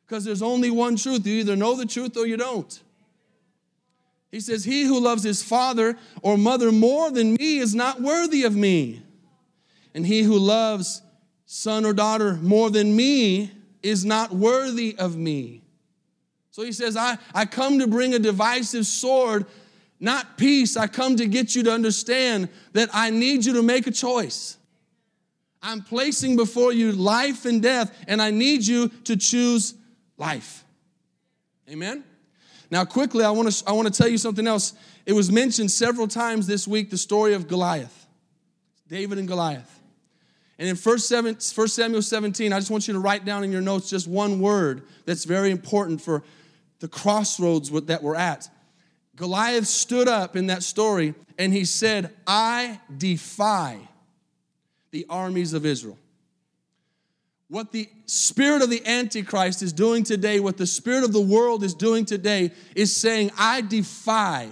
[0.08, 1.28] Because there's only one truth.
[1.28, 2.82] You either know the truth or you don't.
[4.36, 8.44] He says, He who loves his father or mother more than me is not worthy
[8.44, 9.02] of me.
[9.94, 11.02] And he who loves
[11.46, 13.50] son or daughter more than me
[13.82, 15.62] is not worthy of me.
[16.52, 19.46] So he says, I, I come to bring a divisive sword,
[20.02, 20.76] not peace.
[20.76, 24.58] I come to get you to understand that I need you to make a choice.
[25.62, 29.76] I'm placing before you life and death, and I need you to choose
[30.18, 30.66] life.
[31.70, 32.04] Amen?
[32.72, 34.74] Now, quickly, I want to I want to tell you something else.
[35.06, 38.08] It was mentioned several times this week the story of Goliath,
[38.88, 39.72] David and Goliath.
[40.58, 43.90] And in 1 Samuel 17, I just want you to write down in your notes
[43.90, 46.24] just one word that's very important for
[46.80, 48.50] the crossroads that we're at.
[49.16, 53.80] Goliath stood up in that story and he said, I defy
[54.92, 55.98] the armies of Israel.
[57.48, 61.64] What the spirit of the Antichrist is doing today, what the spirit of the world
[61.64, 64.50] is doing today, is saying, I defy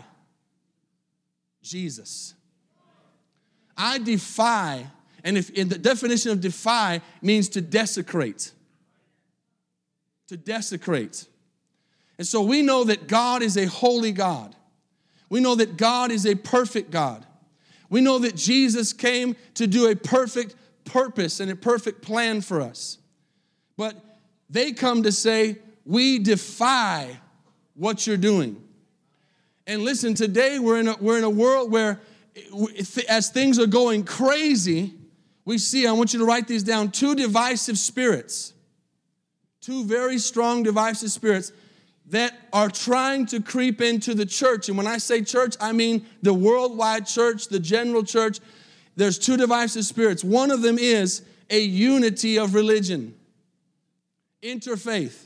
[1.63, 2.35] Jesus.
[3.75, 4.85] I defy,
[5.23, 8.51] and if the definition of defy means to desecrate.
[10.27, 11.25] To desecrate.
[12.19, 14.55] And so we know that God is a holy God.
[15.29, 17.25] We know that God is a perfect God.
[17.89, 22.61] We know that Jesus came to do a perfect purpose and a perfect plan for
[22.61, 22.97] us.
[23.77, 23.95] But
[24.49, 27.19] they come to say, We defy
[27.75, 28.61] what you're doing.
[29.65, 32.01] And listen, today we're in a, we're in a world where,
[33.07, 34.93] as things are going crazy,
[35.45, 38.53] we see, I want you to write these down, two divisive spirits,
[39.61, 41.51] two very strong divisive spirits
[42.09, 44.67] that are trying to creep into the church.
[44.67, 48.39] And when I say church, I mean the worldwide church, the general church,
[48.95, 50.23] there's two divisive spirits.
[50.23, 53.15] One of them is a unity of religion,
[54.41, 55.23] interfaith,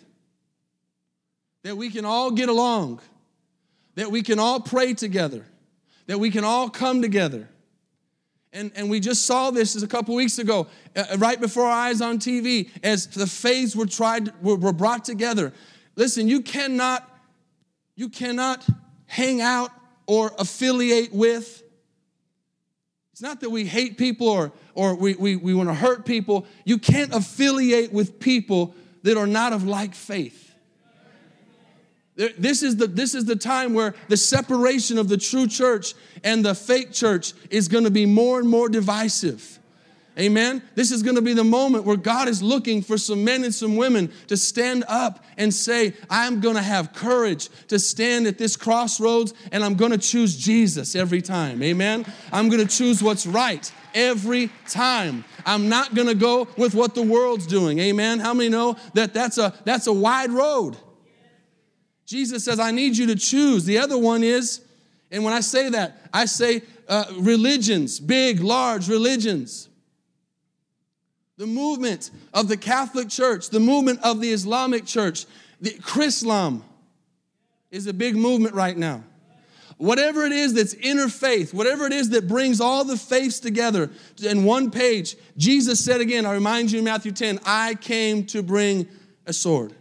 [1.63, 3.01] that we can all get along,
[3.95, 5.45] that we can all pray together,
[6.06, 7.49] that we can all come together.
[8.53, 12.01] And, and we just saw this a couple weeks ago, uh, right before our eyes
[12.01, 15.53] on TV, as the faiths were tried were, were brought together.
[15.95, 17.08] Listen, you cannot,
[17.95, 18.65] you cannot
[19.06, 19.71] hang out
[20.06, 21.63] or affiliate with.
[23.17, 26.45] It's not that we hate people or, or we, we, we want to hurt people.
[26.65, 30.53] You can't affiliate with people that are not of like faith.
[32.15, 36.45] This is, the, this is the time where the separation of the true church and
[36.45, 39.57] the fake church is going to be more and more divisive.
[40.19, 40.63] Amen.
[40.73, 43.53] This is going to be the moment where God is looking for some men and
[43.53, 48.39] some women to stand up and say, I'm going to have courage to stand at
[48.39, 51.62] this crossroads and I'm going to choose Jesus every time.
[51.62, 52.03] Amen.
[52.32, 55.23] I'm going to choose what's right every time.
[55.45, 57.77] I'm not going to go with what the world's doing.
[57.77, 58.17] Amen.
[58.17, 60.77] How many know that that's a that's a wide road?
[62.08, 63.65] Jesus says, I need you to choose.
[63.65, 64.62] The other one is,
[65.12, 69.67] and when I say that, I say uh, religions, big, large religions.
[71.38, 75.26] The movement of the Catholic Church, the movement of the Islamic Church,
[75.62, 76.62] the Chrislam
[77.69, 79.04] is a big movement right now.
[79.78, 83.91] Whatever it is that's interfaith, whatever it is that brings all the faiths together
[84.23, 88.41] in one page, Jesus said again, I remind you in Matthew 10, I came to
[88.41, 88.88] bring
[89.28, 89.73] a sword.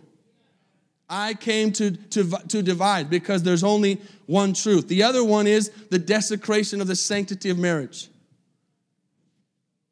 [1.08, 4.88] I came to, to, to divide because there's only one truth.
[4.88, 8.08] The other one is the desecration of the sanctity of marriage.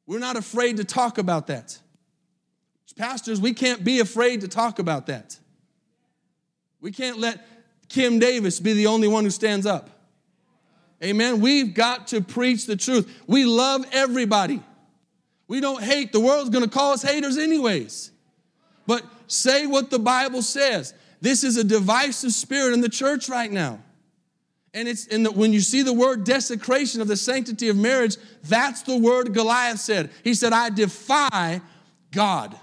[0.06, 1.78] We're not afraid to talk about that.
[2.96, 5.36] Pastors, we can't be afraid to talk about that.
[6.80, 7.44] We can't let
[7.88, 9.90] Kim Davis be the only one who stands up.
[11.02, 11.40] Amen.
[11.40, 13.22] We've got to preach the truth.
[13.26, 14.62] We love everybody.
[15.48, 16.12] We don't hate.
[16.12, 18.10] The world's going to call us haters, anyways.
[18.86, 20.94] But say what the Bible says.
[21.20, 23.80] This is a divisive spirit in the church right now.
[24.74, 28.16] And it's in the, when you see the word desecration of the sanctity of marriage,
[28.42, 30.10] that's the word Goliath said.
[30.24, 31.60] He said, I defy
[32.10, 32.58] God.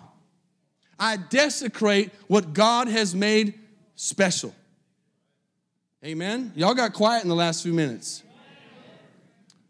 [0.99, 3.57] I desecrate what God has made
[3.95, 4.53] special.
[6.03, 6.51] Amen.
[6.55, 8.23] Y'all got quiet in the last few minutes.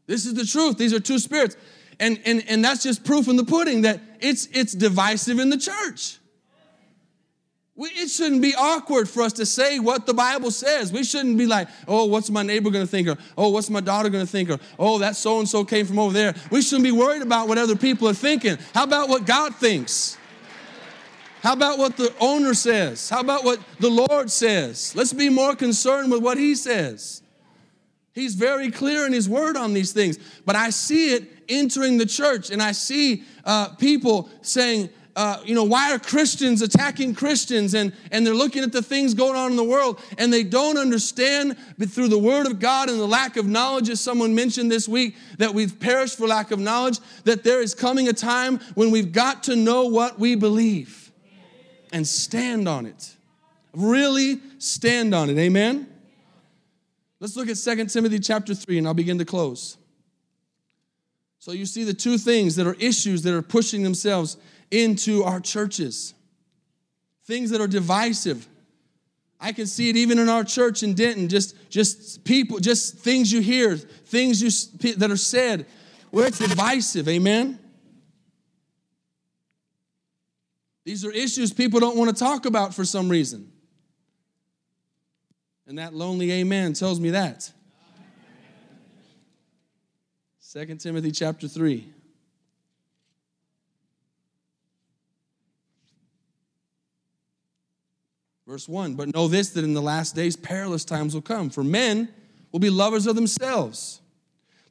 [0.08, 0.78] This is the truth.
[0.78, 1.56] These are two spirits.
[2.00, 5.58] And, and, and that's just proof in the pudding that it's, it's divisive in the
[5.58, 6.18] church.
[7.82, 10.94] We, it shouldn't be awkward for us to say what the Bible says.
[10.94, 13.08] We shouldn't be like, oh, what's my neighbor gonna think?
[13.08, 14.52] Or, oh, what's my daughter gonna think?
[14.52, 16.36] Or, oh, that so and so came from over there.
[16.52, 18.60] We shouldn't be worried about what other people are thinking.
[18.76, 20.16] How about what God thinks?
[21.42, 23.10] How about what the owner says?
[23.10, 24.96] How about what the Lord says?
[24.96, 27.24] Let's be more concerned with what He says.
[28.14, 30.20] He's very clear in His word on these things.
[30.46, 35.54] But I see it entering the church, and I see uh, people saying, uh, you
[35.54, 37.74] know, why are Christians attacking Christians?
[37.74, 40.78] And, and they're looking at the things going on in the world and they don't
[40.78, 44.72] understand, but through the Word of God and the lack of knowledge, as someone mentioned
[44.72, 48.60] this week, that we've perished for lack of knowledge, that there is coming a time
[48.76, 51.12] when we've got to know what we believe
[51.92, 53.16] and stand on it.
[53.74, 55.38] Really stand on it.
[55.38, 55.88] Amen?
[57.20, 59.78] Let's look at 2 Timothy chapter 3 and I'll begin to close.
[61.40, 64.38] So you see the two things that are issues that are pushing themselves
[64.72, 66.14] into our churches.
[67.26, 68.48] Things that are divisive.
[69.40, 73.32] I can see it even in our church in Denton, just, just people, just things
[73.32, 75.66] you hear, things you, that are said
[76.12, 77.58] where it's divisive, amen?
[80.84, 83.52] These are issues people don't want to talk about for some reason.
[85.68, 87.52] And that lonely amen tells me that.
[90.52, 91.88] 2 Timothy chapter 3.
[98.52, 101.64] Verse 1 But know this that in the last days perilous times will come, for
[101.64, 102.10] men
[102.52, 104.02] will be lovers of themselves,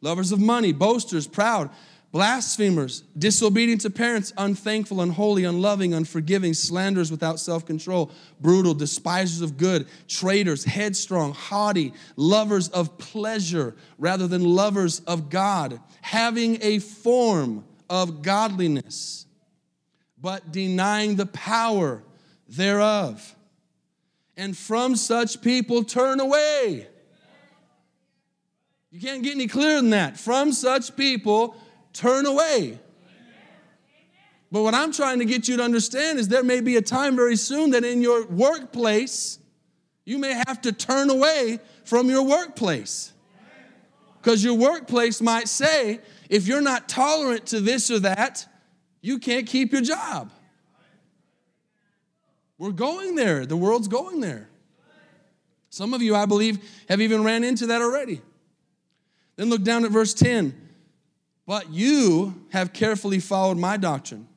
[0.03, 1.71] lovers of money, boasters, proud,
[2.13, 9.57] blasphemers, disobedient to parents, unthankful, unholy, unloving, unforgiving, slanderers without self control, brutal, despisers of
[9.57, 17.65] good, traitors, headstrong, haughty, lovers of pleasure rather than lovers of God, having a form
[17.89, 19.25] of godliness,
[20.21, 22.03] but denying the power
[22.47, 23.37] thereof
[24.41, 26.87] and from such people turn away.
[28.91, 30.17] You can't get any clearer than that.
[30.17, 31.55] From such people,
[31.93, 32.81] turn away.
[34.51, 37.17] But what I'm trying to get you to understand is there may be a time
[37.17, 39.39] very soon that in your workplace,
[40.07, 43.13] you may have to turn away from your workplace.
[44.23, 46.01] Because your workplace might say,
[46.31, 48.47] if you're not tolerant to this or that,
[49.03, 50.33] you can't keep your job.
[52.61, 53.47] We're going there.
[53.47, 54.47] The world's going there.
[55.71, 56.59] Some of you, I believe,
[56.91, 58.21] have even ran into that already.
[59.37, 60.69] Then look down at verse 10.
[61.47, 64.29] But you have carefully followed my doctrine,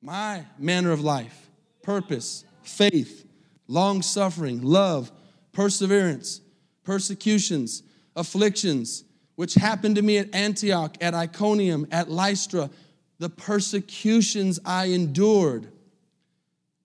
[0.00, 1.50] my manner of life,
[1.82, 3.26] purpose, faith,
[3.66, 5.12] long suffering, love,
[5.52, 6.40] perseverance,
[6.82, 7.82] persecutions,
[8.16, 12.70] afflictions, which happened to me at Antioch, at Iconium, at Lystra,
[13.18, 15.72] the persecutions I endured.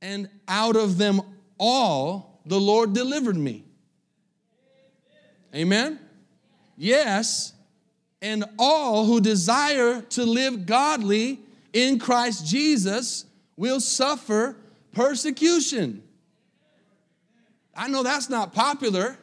[0.04, 1.22] And out of them
[1.58, 3.64] all, the Lord delivered me.
[5.56, 5.98] Amen?
[6.76, 7.54] Yes,
[8.22, 11.40] and all who desire to live godly
[11.72, 13.26] in Christ Jesus
[13.56, 14.58] will suffer
[14.92, 16.04] persecution.
[17.74, 19.18] I know that's not popular.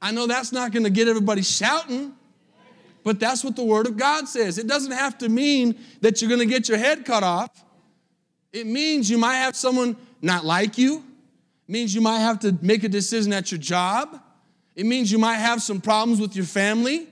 [0.00, 2.12] I know that's not going to get everybody shouting,
[3.02, 4.58] but that's what the Word of God says.
[4.58, 7.64] It doesn't have to mean that you're going to get your head cut off.
[8.56, 10.96] It means you might have someone not like you.
[10.96, 14.18] It means you might have to make a decision at your job.
[14.74, 17.06] It means you might have some problems with your family.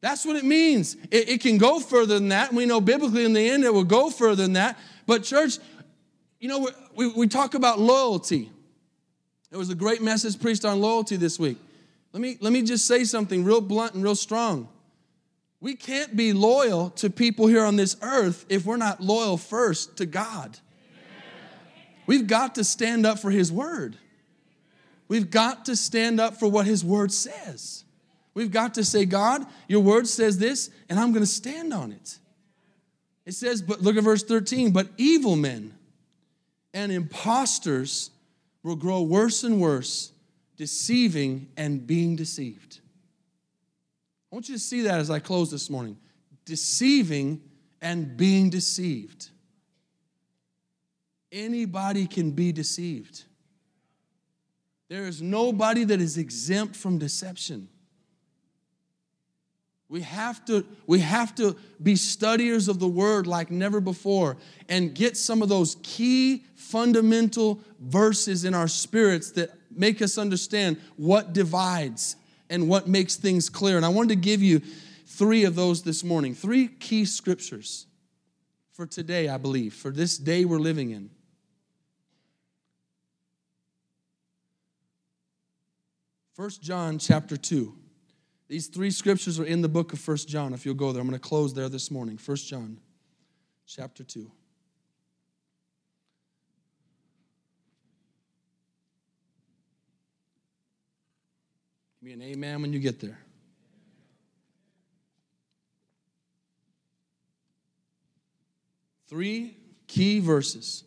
[0.00, 0.96] That's what it means.
[1.12, 2.52] It, it, can go further than that.
[2.52, 4.76] We know biblically in the end it will go further than that.
[5.06, 5.58] But, church,
[6.40, 8.50] you know, we, we talk about loyalty.
[9.50, 11.58] There was a great message preached on loyalty this week.
[12.12, 14.68] Let me, let me just say something real blunt and real strong.
[15.60, 19.96] We can't be loyal to people here on this earth if we're not loyal first
[19.98, 20.58] to God.
[22.06, 23.96] We've got to stand up for His word.
[25.08, 27.84] We've got to stand up for what His word says.
[28.34, 31.92] We've got to say, God, your word says this, and I'm going to stand on
[31.92, 32.18] it.
[33.26, 35.74] It says, but look at verse 13, but evil men
[36.74, 38.10] and impostors
[38.62, 40.12] will grow worse and worse,
[40.56, 42.80] deceiving and being deceived.
[44.30, 45.96] I want you to see that as I close this morning.
[46.44, 47.40] Deceiving
[47.80, 49.30] and being deceived.
[51.34, 53.24] Anybody can be deceived.
[54.88, 57.68] There is nobody that is exempt from deception.
[59.88, 64.36] We have to, we have to be studiers of the word like never before
[64.68, 70.80] and get some of those key fundamental verses in our spirits that make us understand
[70.96, 72.14] what divides
[72.48, 73.76] and what makes things clear.
[73.76, 74.62] And I wanted to give you
[75.06, 77.86] three of those this morning, three key scriptures
[78.72, 81.10] for today, I believe, for this day we're living in.
[86.34, 87.72] First John chapter 2.
[88.48, 90.52] These three scriptures are in the book of First John.
[90.52, 92.18] If you'll go there, I'm going to close there this morning.
[92.18, 92.78] First John
[93.66, 94.20] chapter 2.
[102.00, 103.18] Give me an amen when you get there.
[109.06, 109.56] Three
[109.86, 110.82] key verses.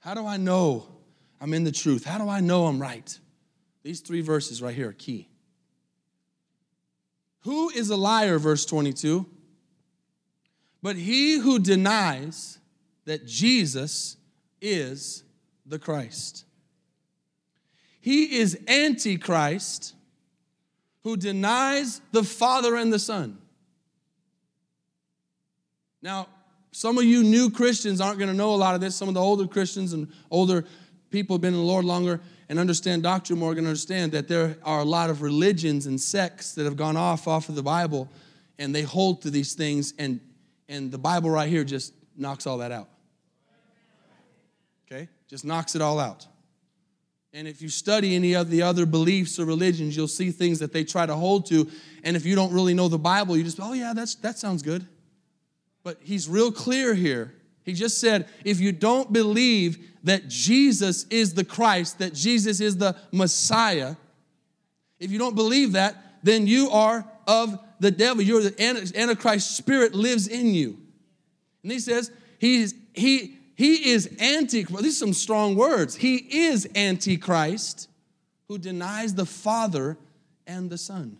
[0.00, 0.92] How do I know
[1.42, 2.04] I'm in the truth?
[2.04, 3.18] How do I know I'm right?
[3.82, 5.28] These three verses right here are key.
[7.40, 9.26] Who is a liar, verse 22?
[10.84, 12.60] But he who denies
[13.06, 14.16] that Jesus
[14.60, 15.24] is
[15.66, 16.44] the Christ.
[18.00, 19.94] He is Antichrist
[21.02, 23.38] who denies the Father and the Son.
[26.00, 26.28] Now,
[26.70, 28.94] some of you new Christians aren't going to know a lot of this.
[28.94, 30.64] Some of the older Christians and older
[31.12, 34.56] people have been in the Lord longer and understand doctrine more can understand that there
[34.64, 38.08] are a lot of religions and sects that have gone off off of the Bible
[38.58, 40.20] and they hold to these things and
[40.68, 42.88] and the Bible right here just knocks all that out.
[44.86, 45.08] Okay?
[45.28, 46.26] Just knocks it all out.
[47.34, 50.72] And if you study any of the other beliefs or religions, you'll see things that
[50.72, 51.68] they try to hold to.
[52.04, 54.62] And if you don't really know the Bible, you just, oh yeah, that's that sounds
[54.62, 54.86] good.
[55.82, 57.34] But he's real clear here
[57.64, 62.76] he just said, if you don't believe that Jesus is the Christ, that Jesus is
[62.76, 63.96] the Messiah,
[64.98, 68.22] if you don't believe that, then you are of the devil.
[68.22, 70.78] You're the Antichrist spirit lives in you.
[71.62, 74.82] And he says, he's, he, he is Antichrist.
[74.82, 75.94] These are some strong words.
[75.94, 77.88] He is Antichrist
[78.48, 79.96] who denies the Father
[80.46, 81.16] and the Son.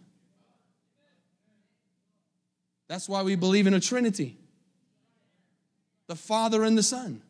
[2.89, 4.37] That's why we believe in a Trinity
[6.07, 7.23] the Father and the Son.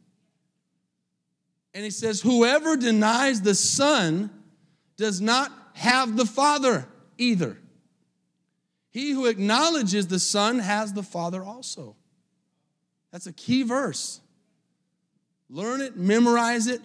[1.75, 4.31] And he says, Whoever denies the Son
[4.97, 6.87] does not have the Father
[7.19, 7.59] either.
[8.91, 11.97] He who acknowledges the Son has the Father also.
[13.11, 14.21] That's a key verse.
[15.49, 16.81] Learn it, memorize it,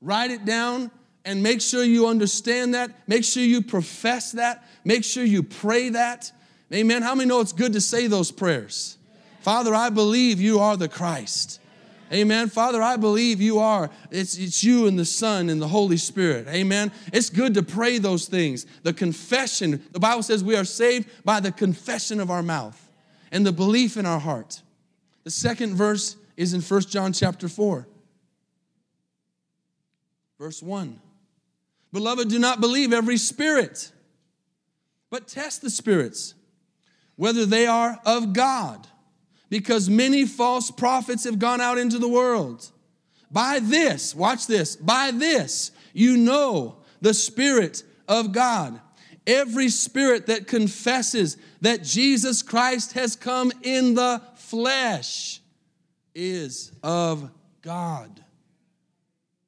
[0.00, 0.90] write it down,
[1.24, 2.90] and make sure you understand that.
[3.06, 4.64] Make sure you profess that.
[4.84, 6.32] Make sure you pray that.
[6.72, 7.02] Amen.
[7.02, 8.96] How many know it's good to say those prayers?
[9.40, 11.60] Father, I believe you are the Christ.
[12.12, 12.48] Amen.
[12.48, 13.88] Father, I believe you are.
[14.10, 16.48] It's, it's you and the Son and the Holy Spirit.
[16.48, 16.90] Amen.
[17.12, 18.66] It's good to pray those things.
[18.82, 22.90] The confession, the Bible says we are saved by the confession of our mouth
[23.30, 24.62] and the belief in our heart.
[25.22, 27.86] The second verse is in First John chapter 4.
[30.38, 30.98] Verse 1
[31.92, 33.92] Beloved, do not believe every spirit,
[35.10, 36.34] but test the spirits,
[37.16, 38.86] whether they are of God,
[39.50, 42.70] because many false prophets have gone out into the world.
[43.30, 48.80] By this, watch this, by this you know the Spirit of God.
[49.26, 55.40] Every spirit that confesses that Jesus Christ has come in the flesh
[56.14, 57.30] is of
[57.62, 58.24] God.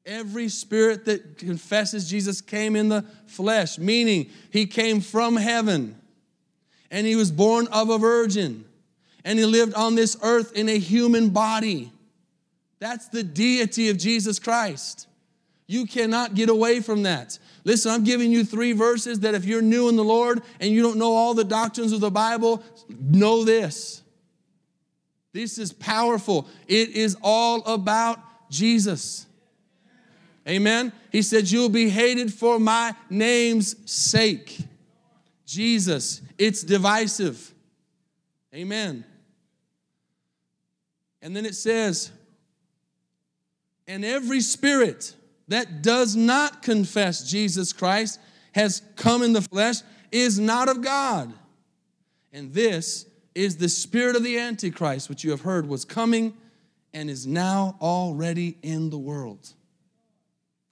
[0.05, 5.97] Every spirit that confesses Jesus came in the flesh, meaning he came from heaven
[6.91, 8.65] and he was born of a virgin
[9.25, 11.93] and he lived on this earth in a human body.
[12.79, 15.07] That's the deity of Jesus Christ.
[15.67, 17.39] You cannot get away from that.
[17.65, 20.83] Listen, I'm giving you three verses that if you're new in the Lord and you
[20.83, 24.03] don't know all the doctrines of the Bible, know this.
[25.33, 26.49] This is powerful.
[26.67, 28.19] It is all about
[28.51, 29.27] Jesus.
[30.47, 30.93] Amen.
[31.11, 34.59] He said, You'll be hated for my name's sake.
[35.47, 37.53] Jesus, it's divisive.
[38.55, 39.05] Amen.
[41.23, 42.11] And then it says,
[43.87, 45.15] And every spirit
[45.49, 48.21] that does not confess Jesus Christ
[48.55, 49.77] has come in the flesh
[50.11, 51.33] is not of God.
[52.33, 56.35] And this is the spirit of the Antichrist, which you have heard was coming
[56.93, 59.49] and is now already in the world.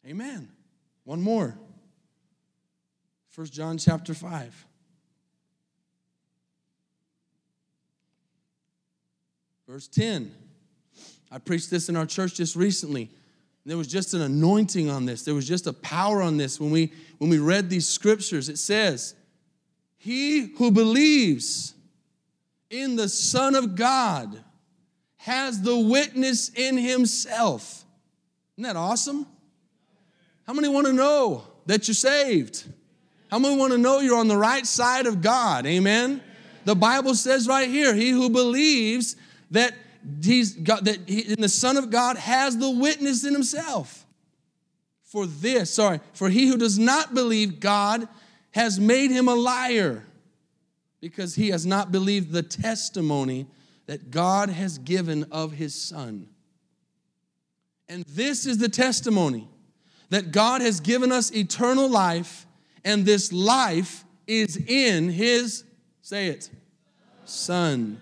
[0.07, 0.51] Amen.
[1.05, 1.57] One more.
[3.31, 4.67] First John chapter 5.
[9.67, 10.35] Verse 10.
[11.31, 13.11] I preached this in our church just recently.
[13.67, 15.23] There was just an anointing on this.
[15.23, 18.49] There was just a power on this when we when we read these scriptures.
[18.49, 19.15] It says,
[19.97, 21.75] "He who believes
[22.71, 24.43] in the Son of God
[25.19, 27.85] has the witness in himself."
[28.57, 29.27] Isn't that awesome?
[30.47, 32.65] How many want to know that you're saved?
[33.31, 35.67] How many want to know you're on the right side of God?
[35.67, 36.23] Amen.
[36.65, 39.17] The Bible says right here, he who believes
[39.51, 39.75] that
[40.23, 44.07] he's got that he, and the Son of God has the witness in himself.
[45.05, 48.09] For this, sorry, for he who does not believe God
[48.53, 50.05] has made him a liar
[51.01, 53.47] because he has not believed the testimony
[53.87, 56.29] that God has given of his Son.
[57.89, 59.49] And this is the testimony
[60.11, 62.47] that God has given us eternal life,
[62.85, 65.65] and this life is in His,
[66.03, 66.51] say it,
[67.25, 68.01] Son.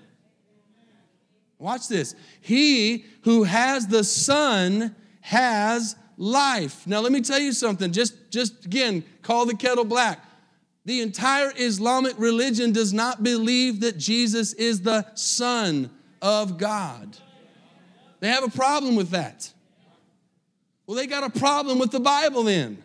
[1.58, 2.14] Watch this.
[2.40, 6.86] He who has the Son has life.
[6.86, 7.92] Now, let me tell you something.
[7.92, 10.24] Just, just again, call the kettle black.
[10.84, 15.90] The entire Islamic religion does not believe that Jesus is the Son
[16.22, 17.16] of God.
[18.20, 19.52] They have a problem with that.
[20.86, 22.82] Well, they got a problem with the Bible then.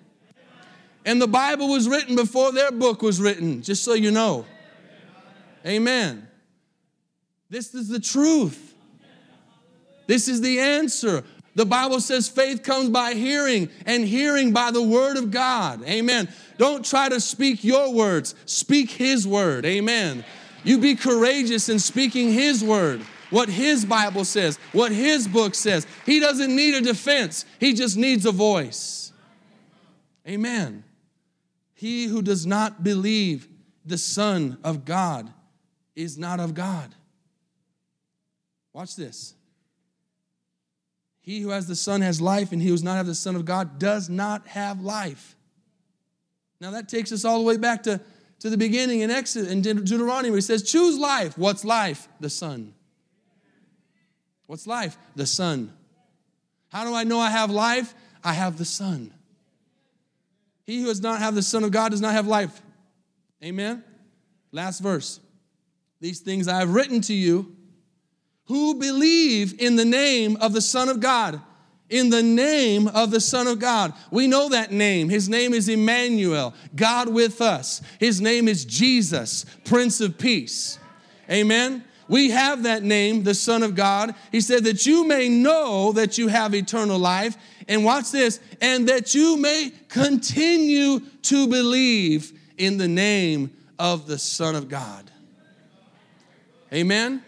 [1.05, 4.45] And the Bible was written before their book was written, just so you know.
[5.65, 6.27] Amen.
[7.53, 8.73] This is the truth.
[10.07, 11.23] This is the answer.
[11.53, 15.83] The Bible says faith comes by hearing, and hearing by the word of God.
[15.83, 16.27] Amen.
[16.57, 19.67] Don't try to speak your words, speak His word.
[19.67, 20.25] Amen.
[20.63, 25.87] You be courageous in speaking His word what his Bible says, what his book says.
[26.05, 29.11] He doesn't need a defense, he just needs a voice.
[30.27, 30.83] Amen.
[31.75, 33.47] He who does not believe
[33.85, 35.31] the Son of God
[35.95, 36.95] is not of God.
[38.73, 39.35] Watch this.
[41.21, 43.35] He who has the Son has life, and he who does not have the Son
[43.35, 45.37] of God does not have life.
[46.59, 48.01] Now that takes us all the way back to,
[48.39, 51.37] to the beginning in Exodus in Deuteronomy where he says, Choose life.
[51.37, 52.07] What's life?
[52.19, 52.73] The Son.
[54.47, 54.97] What's life?
[55.15, 55.71] The Son.
[56.69, 57.93] How do I know I have life?
[58.23, 59.13] I have the Son.
[60.65, 62.61] He who does not have the Son of God does not have life.
[63.43, 63.83] Amen?
[64.51, 65.19] Last verse.
[65.99, 67.55] These things I have written to you
[68.45, 71.41] who believe in the name of the Son of God.
[71.89, 73.93] In the name of the Son of God.
[74.09, 75.09] We know that name.
[75.09, 77.81] His name is Emmanuel, God with us.
[77.99, 80.79] His name is Jesus, Prince of Peace.
[81.29, 81.83] Amen?
[82.07, 84.15] We have that name, the Son of God.
[84.31, 87.37] He said that you may know that you have eternal life.
[87.67, 94.17] And watch this, and that you may continue to believe in the name of the
[94.17, 95.09] Son of God.
[96.73, 97.23] Amen?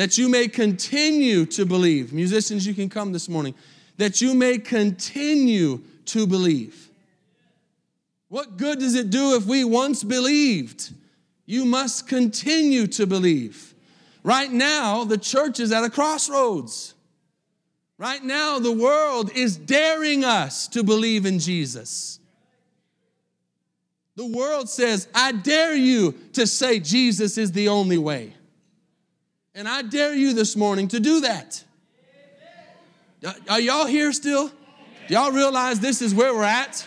[0.00, 2.14] That you may continue to believe.
[2.14, 3.54] Musicians, you can come this morning.
[3.98, 6.88] That you may continue to believe.
[8.28, 10.90] What good does it do if we once believed?
[11.44, 13.74] You must continue to believe.
[14.24, 16.94] Right now, the church is at a crossroads.
[17.98, 22.20] Right now, the world is daring us to believe in Jesus.
[24.16, 28.32] The world says, I dare you to say Jesus is the only way.
[29.60, 31.62] And I dare you this morning to do that.
[33.46, 34.48] Are y'all here still?
[34.48, 34.54] Do
[35.12, 36.86] y'all realize this is where we're at?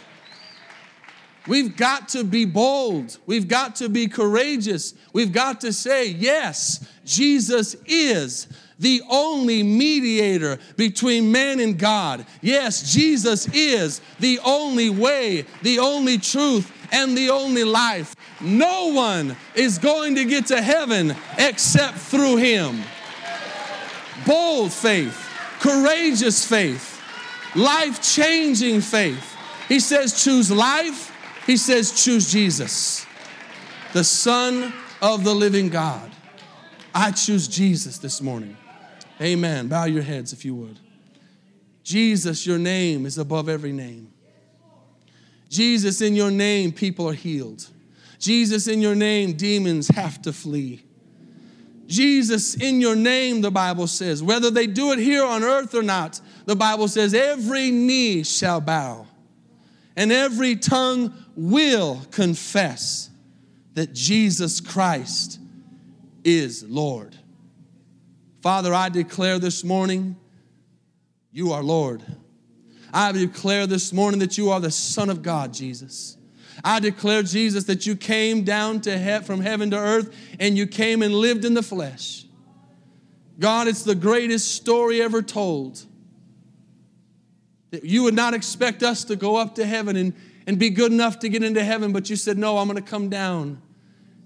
[1.46, 3.20] We've got to be bold.
[3.28, 4.96] We've got to be courageous.
[5.14, 8.48] We've got to say, yes, Jesus is
[8.80, 12.26] the only mediator between man and God.
[12.42, 18.16] Yes, Jesus is the only way, the only truth, and the only life.
[18.42, 22.82] No one is going to get to heaven except through him.
[24.26, 25.18] Bold faith,
[25.60, 27.02] courageous faith,
[27.56, 29.36] life changing faith.
[29.68, 31.12] He says, choose life
[31.46, 33.06] he says, Choose Jesus,
[33.92, 36.12] the Son of the living God.
[36.96, 38.56] I choose Jesus this morning.
[39.24, 39.68] Amen.
[39.68, 40.78] Bow your heads if you would.
[41.84, 44.12] Jesus, your name is above every name.
[45.50, 47.68] Jesus, in your name, people are healed.
[48.20, 50.84] Jesus, in your name, demons have to flee.
[51.88, 55.84] Jesus, in your name, the Bible says, whether they do it here on earth or
[55.84, 59.06] not, the Bible says, every knee shall bow
[59.96, 63.10] and every tongue will confess
[63.74, 65.40] that Jesus Christ
[66.24, 67.18] is Lord.
[68.44, 70.18] Father, I declare this morning,
[71.32, 72.04] you are Lord.
[72.94, 76.18] I declare this morning that you are the Son of God, Jesus.
[76.62, 80.68] I declare, Jesus, that you came down to he- from heaven to earth and you
[80.68, 82.26] came and lived in the flesh.
[83.40, 85.82] God, it's the greatest story ever told.
[87.72, 90.14] That you would not expect us to go up to heaven and,
[90.48, 92.90] and be good enough to get into heaven, but you said, No, I'm going to
[92.90, 93.62] come down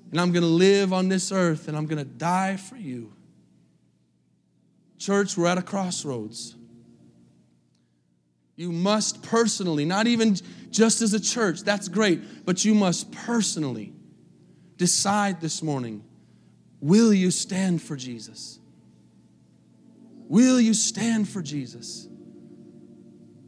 [0.10, 3.14] and I'm going to live on this earth and I'm going to die for you.
[4.98, 6.56] Church, we're at a crossroads.
[8.56, 10.36] You must personally, not even
[10.72, 13.94] just as a church, that's great, but you must personally
[14.78, 16.04] decide this morning
[16.80, 18.60] will you stand for Jesus?
[20.28, 22.08] Will you stand for Jesus?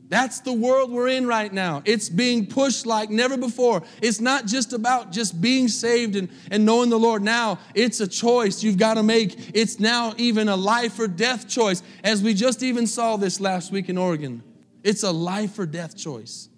[0.10, 1.84] That's the world we're in right now.
[1.86, 3.84] It's being pushed like never before.
[4.02, 7.22] It's not just about just being saved and, and knowing the Lord.
[7.22, 9.52] Now it's a choice you've got to make.
[9.54, 13.72] It's now even a life or death choice, as we just even saw this last
[13.72, 14.42] week in Oregon.
[14.84, 16.50] It's a life or death choice.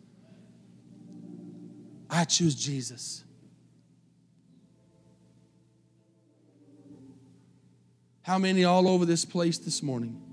[2.10, 3.26] I choose Jesus.
[8.22, 10.31] How many all over this place this morning?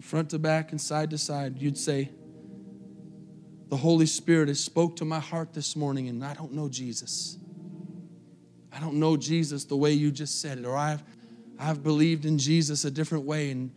[0.00, 2.08] From front to back and side to side, you'd say,
[3.68, 7.36] The Holy Spirit has spoke to my heart this morning, and I don't know Jesus.
[8.72, 11.02] I don't know Jesus the way you just said it, or I've,
[11.58, 13.72] I've believed in Jesus a different way, and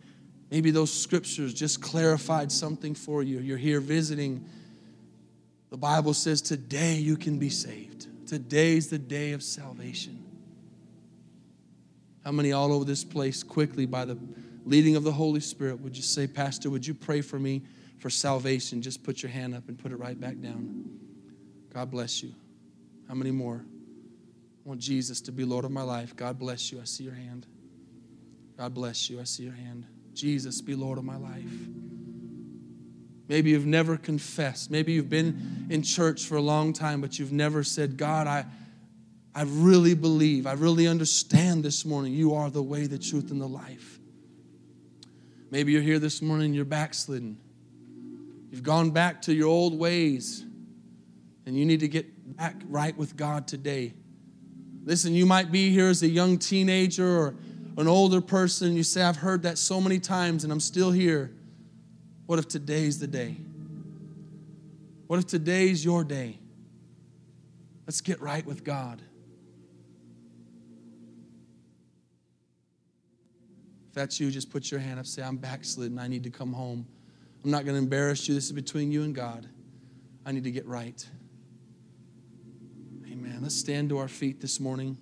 [0.50, 3.40] maybe those scriptures just clarified something for you.
[3.40, 4.46] You're here visiting.
[5.68, 8.06] The Bible says today you can be saved.
[8.26, 10.24] Today's the day of salvation.
[12.24, 14.16] How many all over this place quickly by the
[14.64, 17.62] leading of the Holy Spirit, would you say, Pastor, would you pray for me
[17.98, 18.82] for salvation?
[18.82, 20.84] Just put your hand up and put it right back down.
[21.72, 22.32] God bless you.
[23.08, 23.64] How many more?
[24.64, 26.16] I want Jesus to be Lord of my life.
[26.16, 26.80] God bless you.
[26.80, 27.46] I see your hand.
[28.56, 29.20] God bless you.
[29.20, 29.86] I see your hand.
[30.14, 31.44] Jesus, be Lord of my life.
[33.28, 34.70] Maybe you've never confessed.
[34.70, 38.44] Maybe you've been in church for a long time, but you've never said, God, I,
[39.34, 43.40] I really believe, I really understand this morning you are the way, the truth, and
[43.40, 43.98] the life.
[45.54, 47.38] Maybe you're here this morning, you're backslidden.
[48.50, 50.44] You've gone back to your old ways,
[51.46, 53.94] and you need to get back right with God today.
[54.82, 57.36] Listen, you might be here as a young teenager or
[57.78, 58.74] an older person.
[58.74, 61.30] You say, I've heard that so many times, and I'm still here.
[62.26, 63.36] What if today's the day?
[65.06, 66.40] What if today's your day?
[67.86, 69.00] Let's get right with God.
[73.94, 75.06] If that's you, just put your hand up.
[75.06, 76.00] Say, I'm backslidden.
[76.00, 76.84] I need to come home.
[77.44, 78.34] I'm not going to embarrass you.
[78.34, 79.48] This is between you and God.
[80.26, 81.08] I need to get right.
[83.06, 83.38] Amen.
[83.40, 84.98] Let's stand to our feet this morning.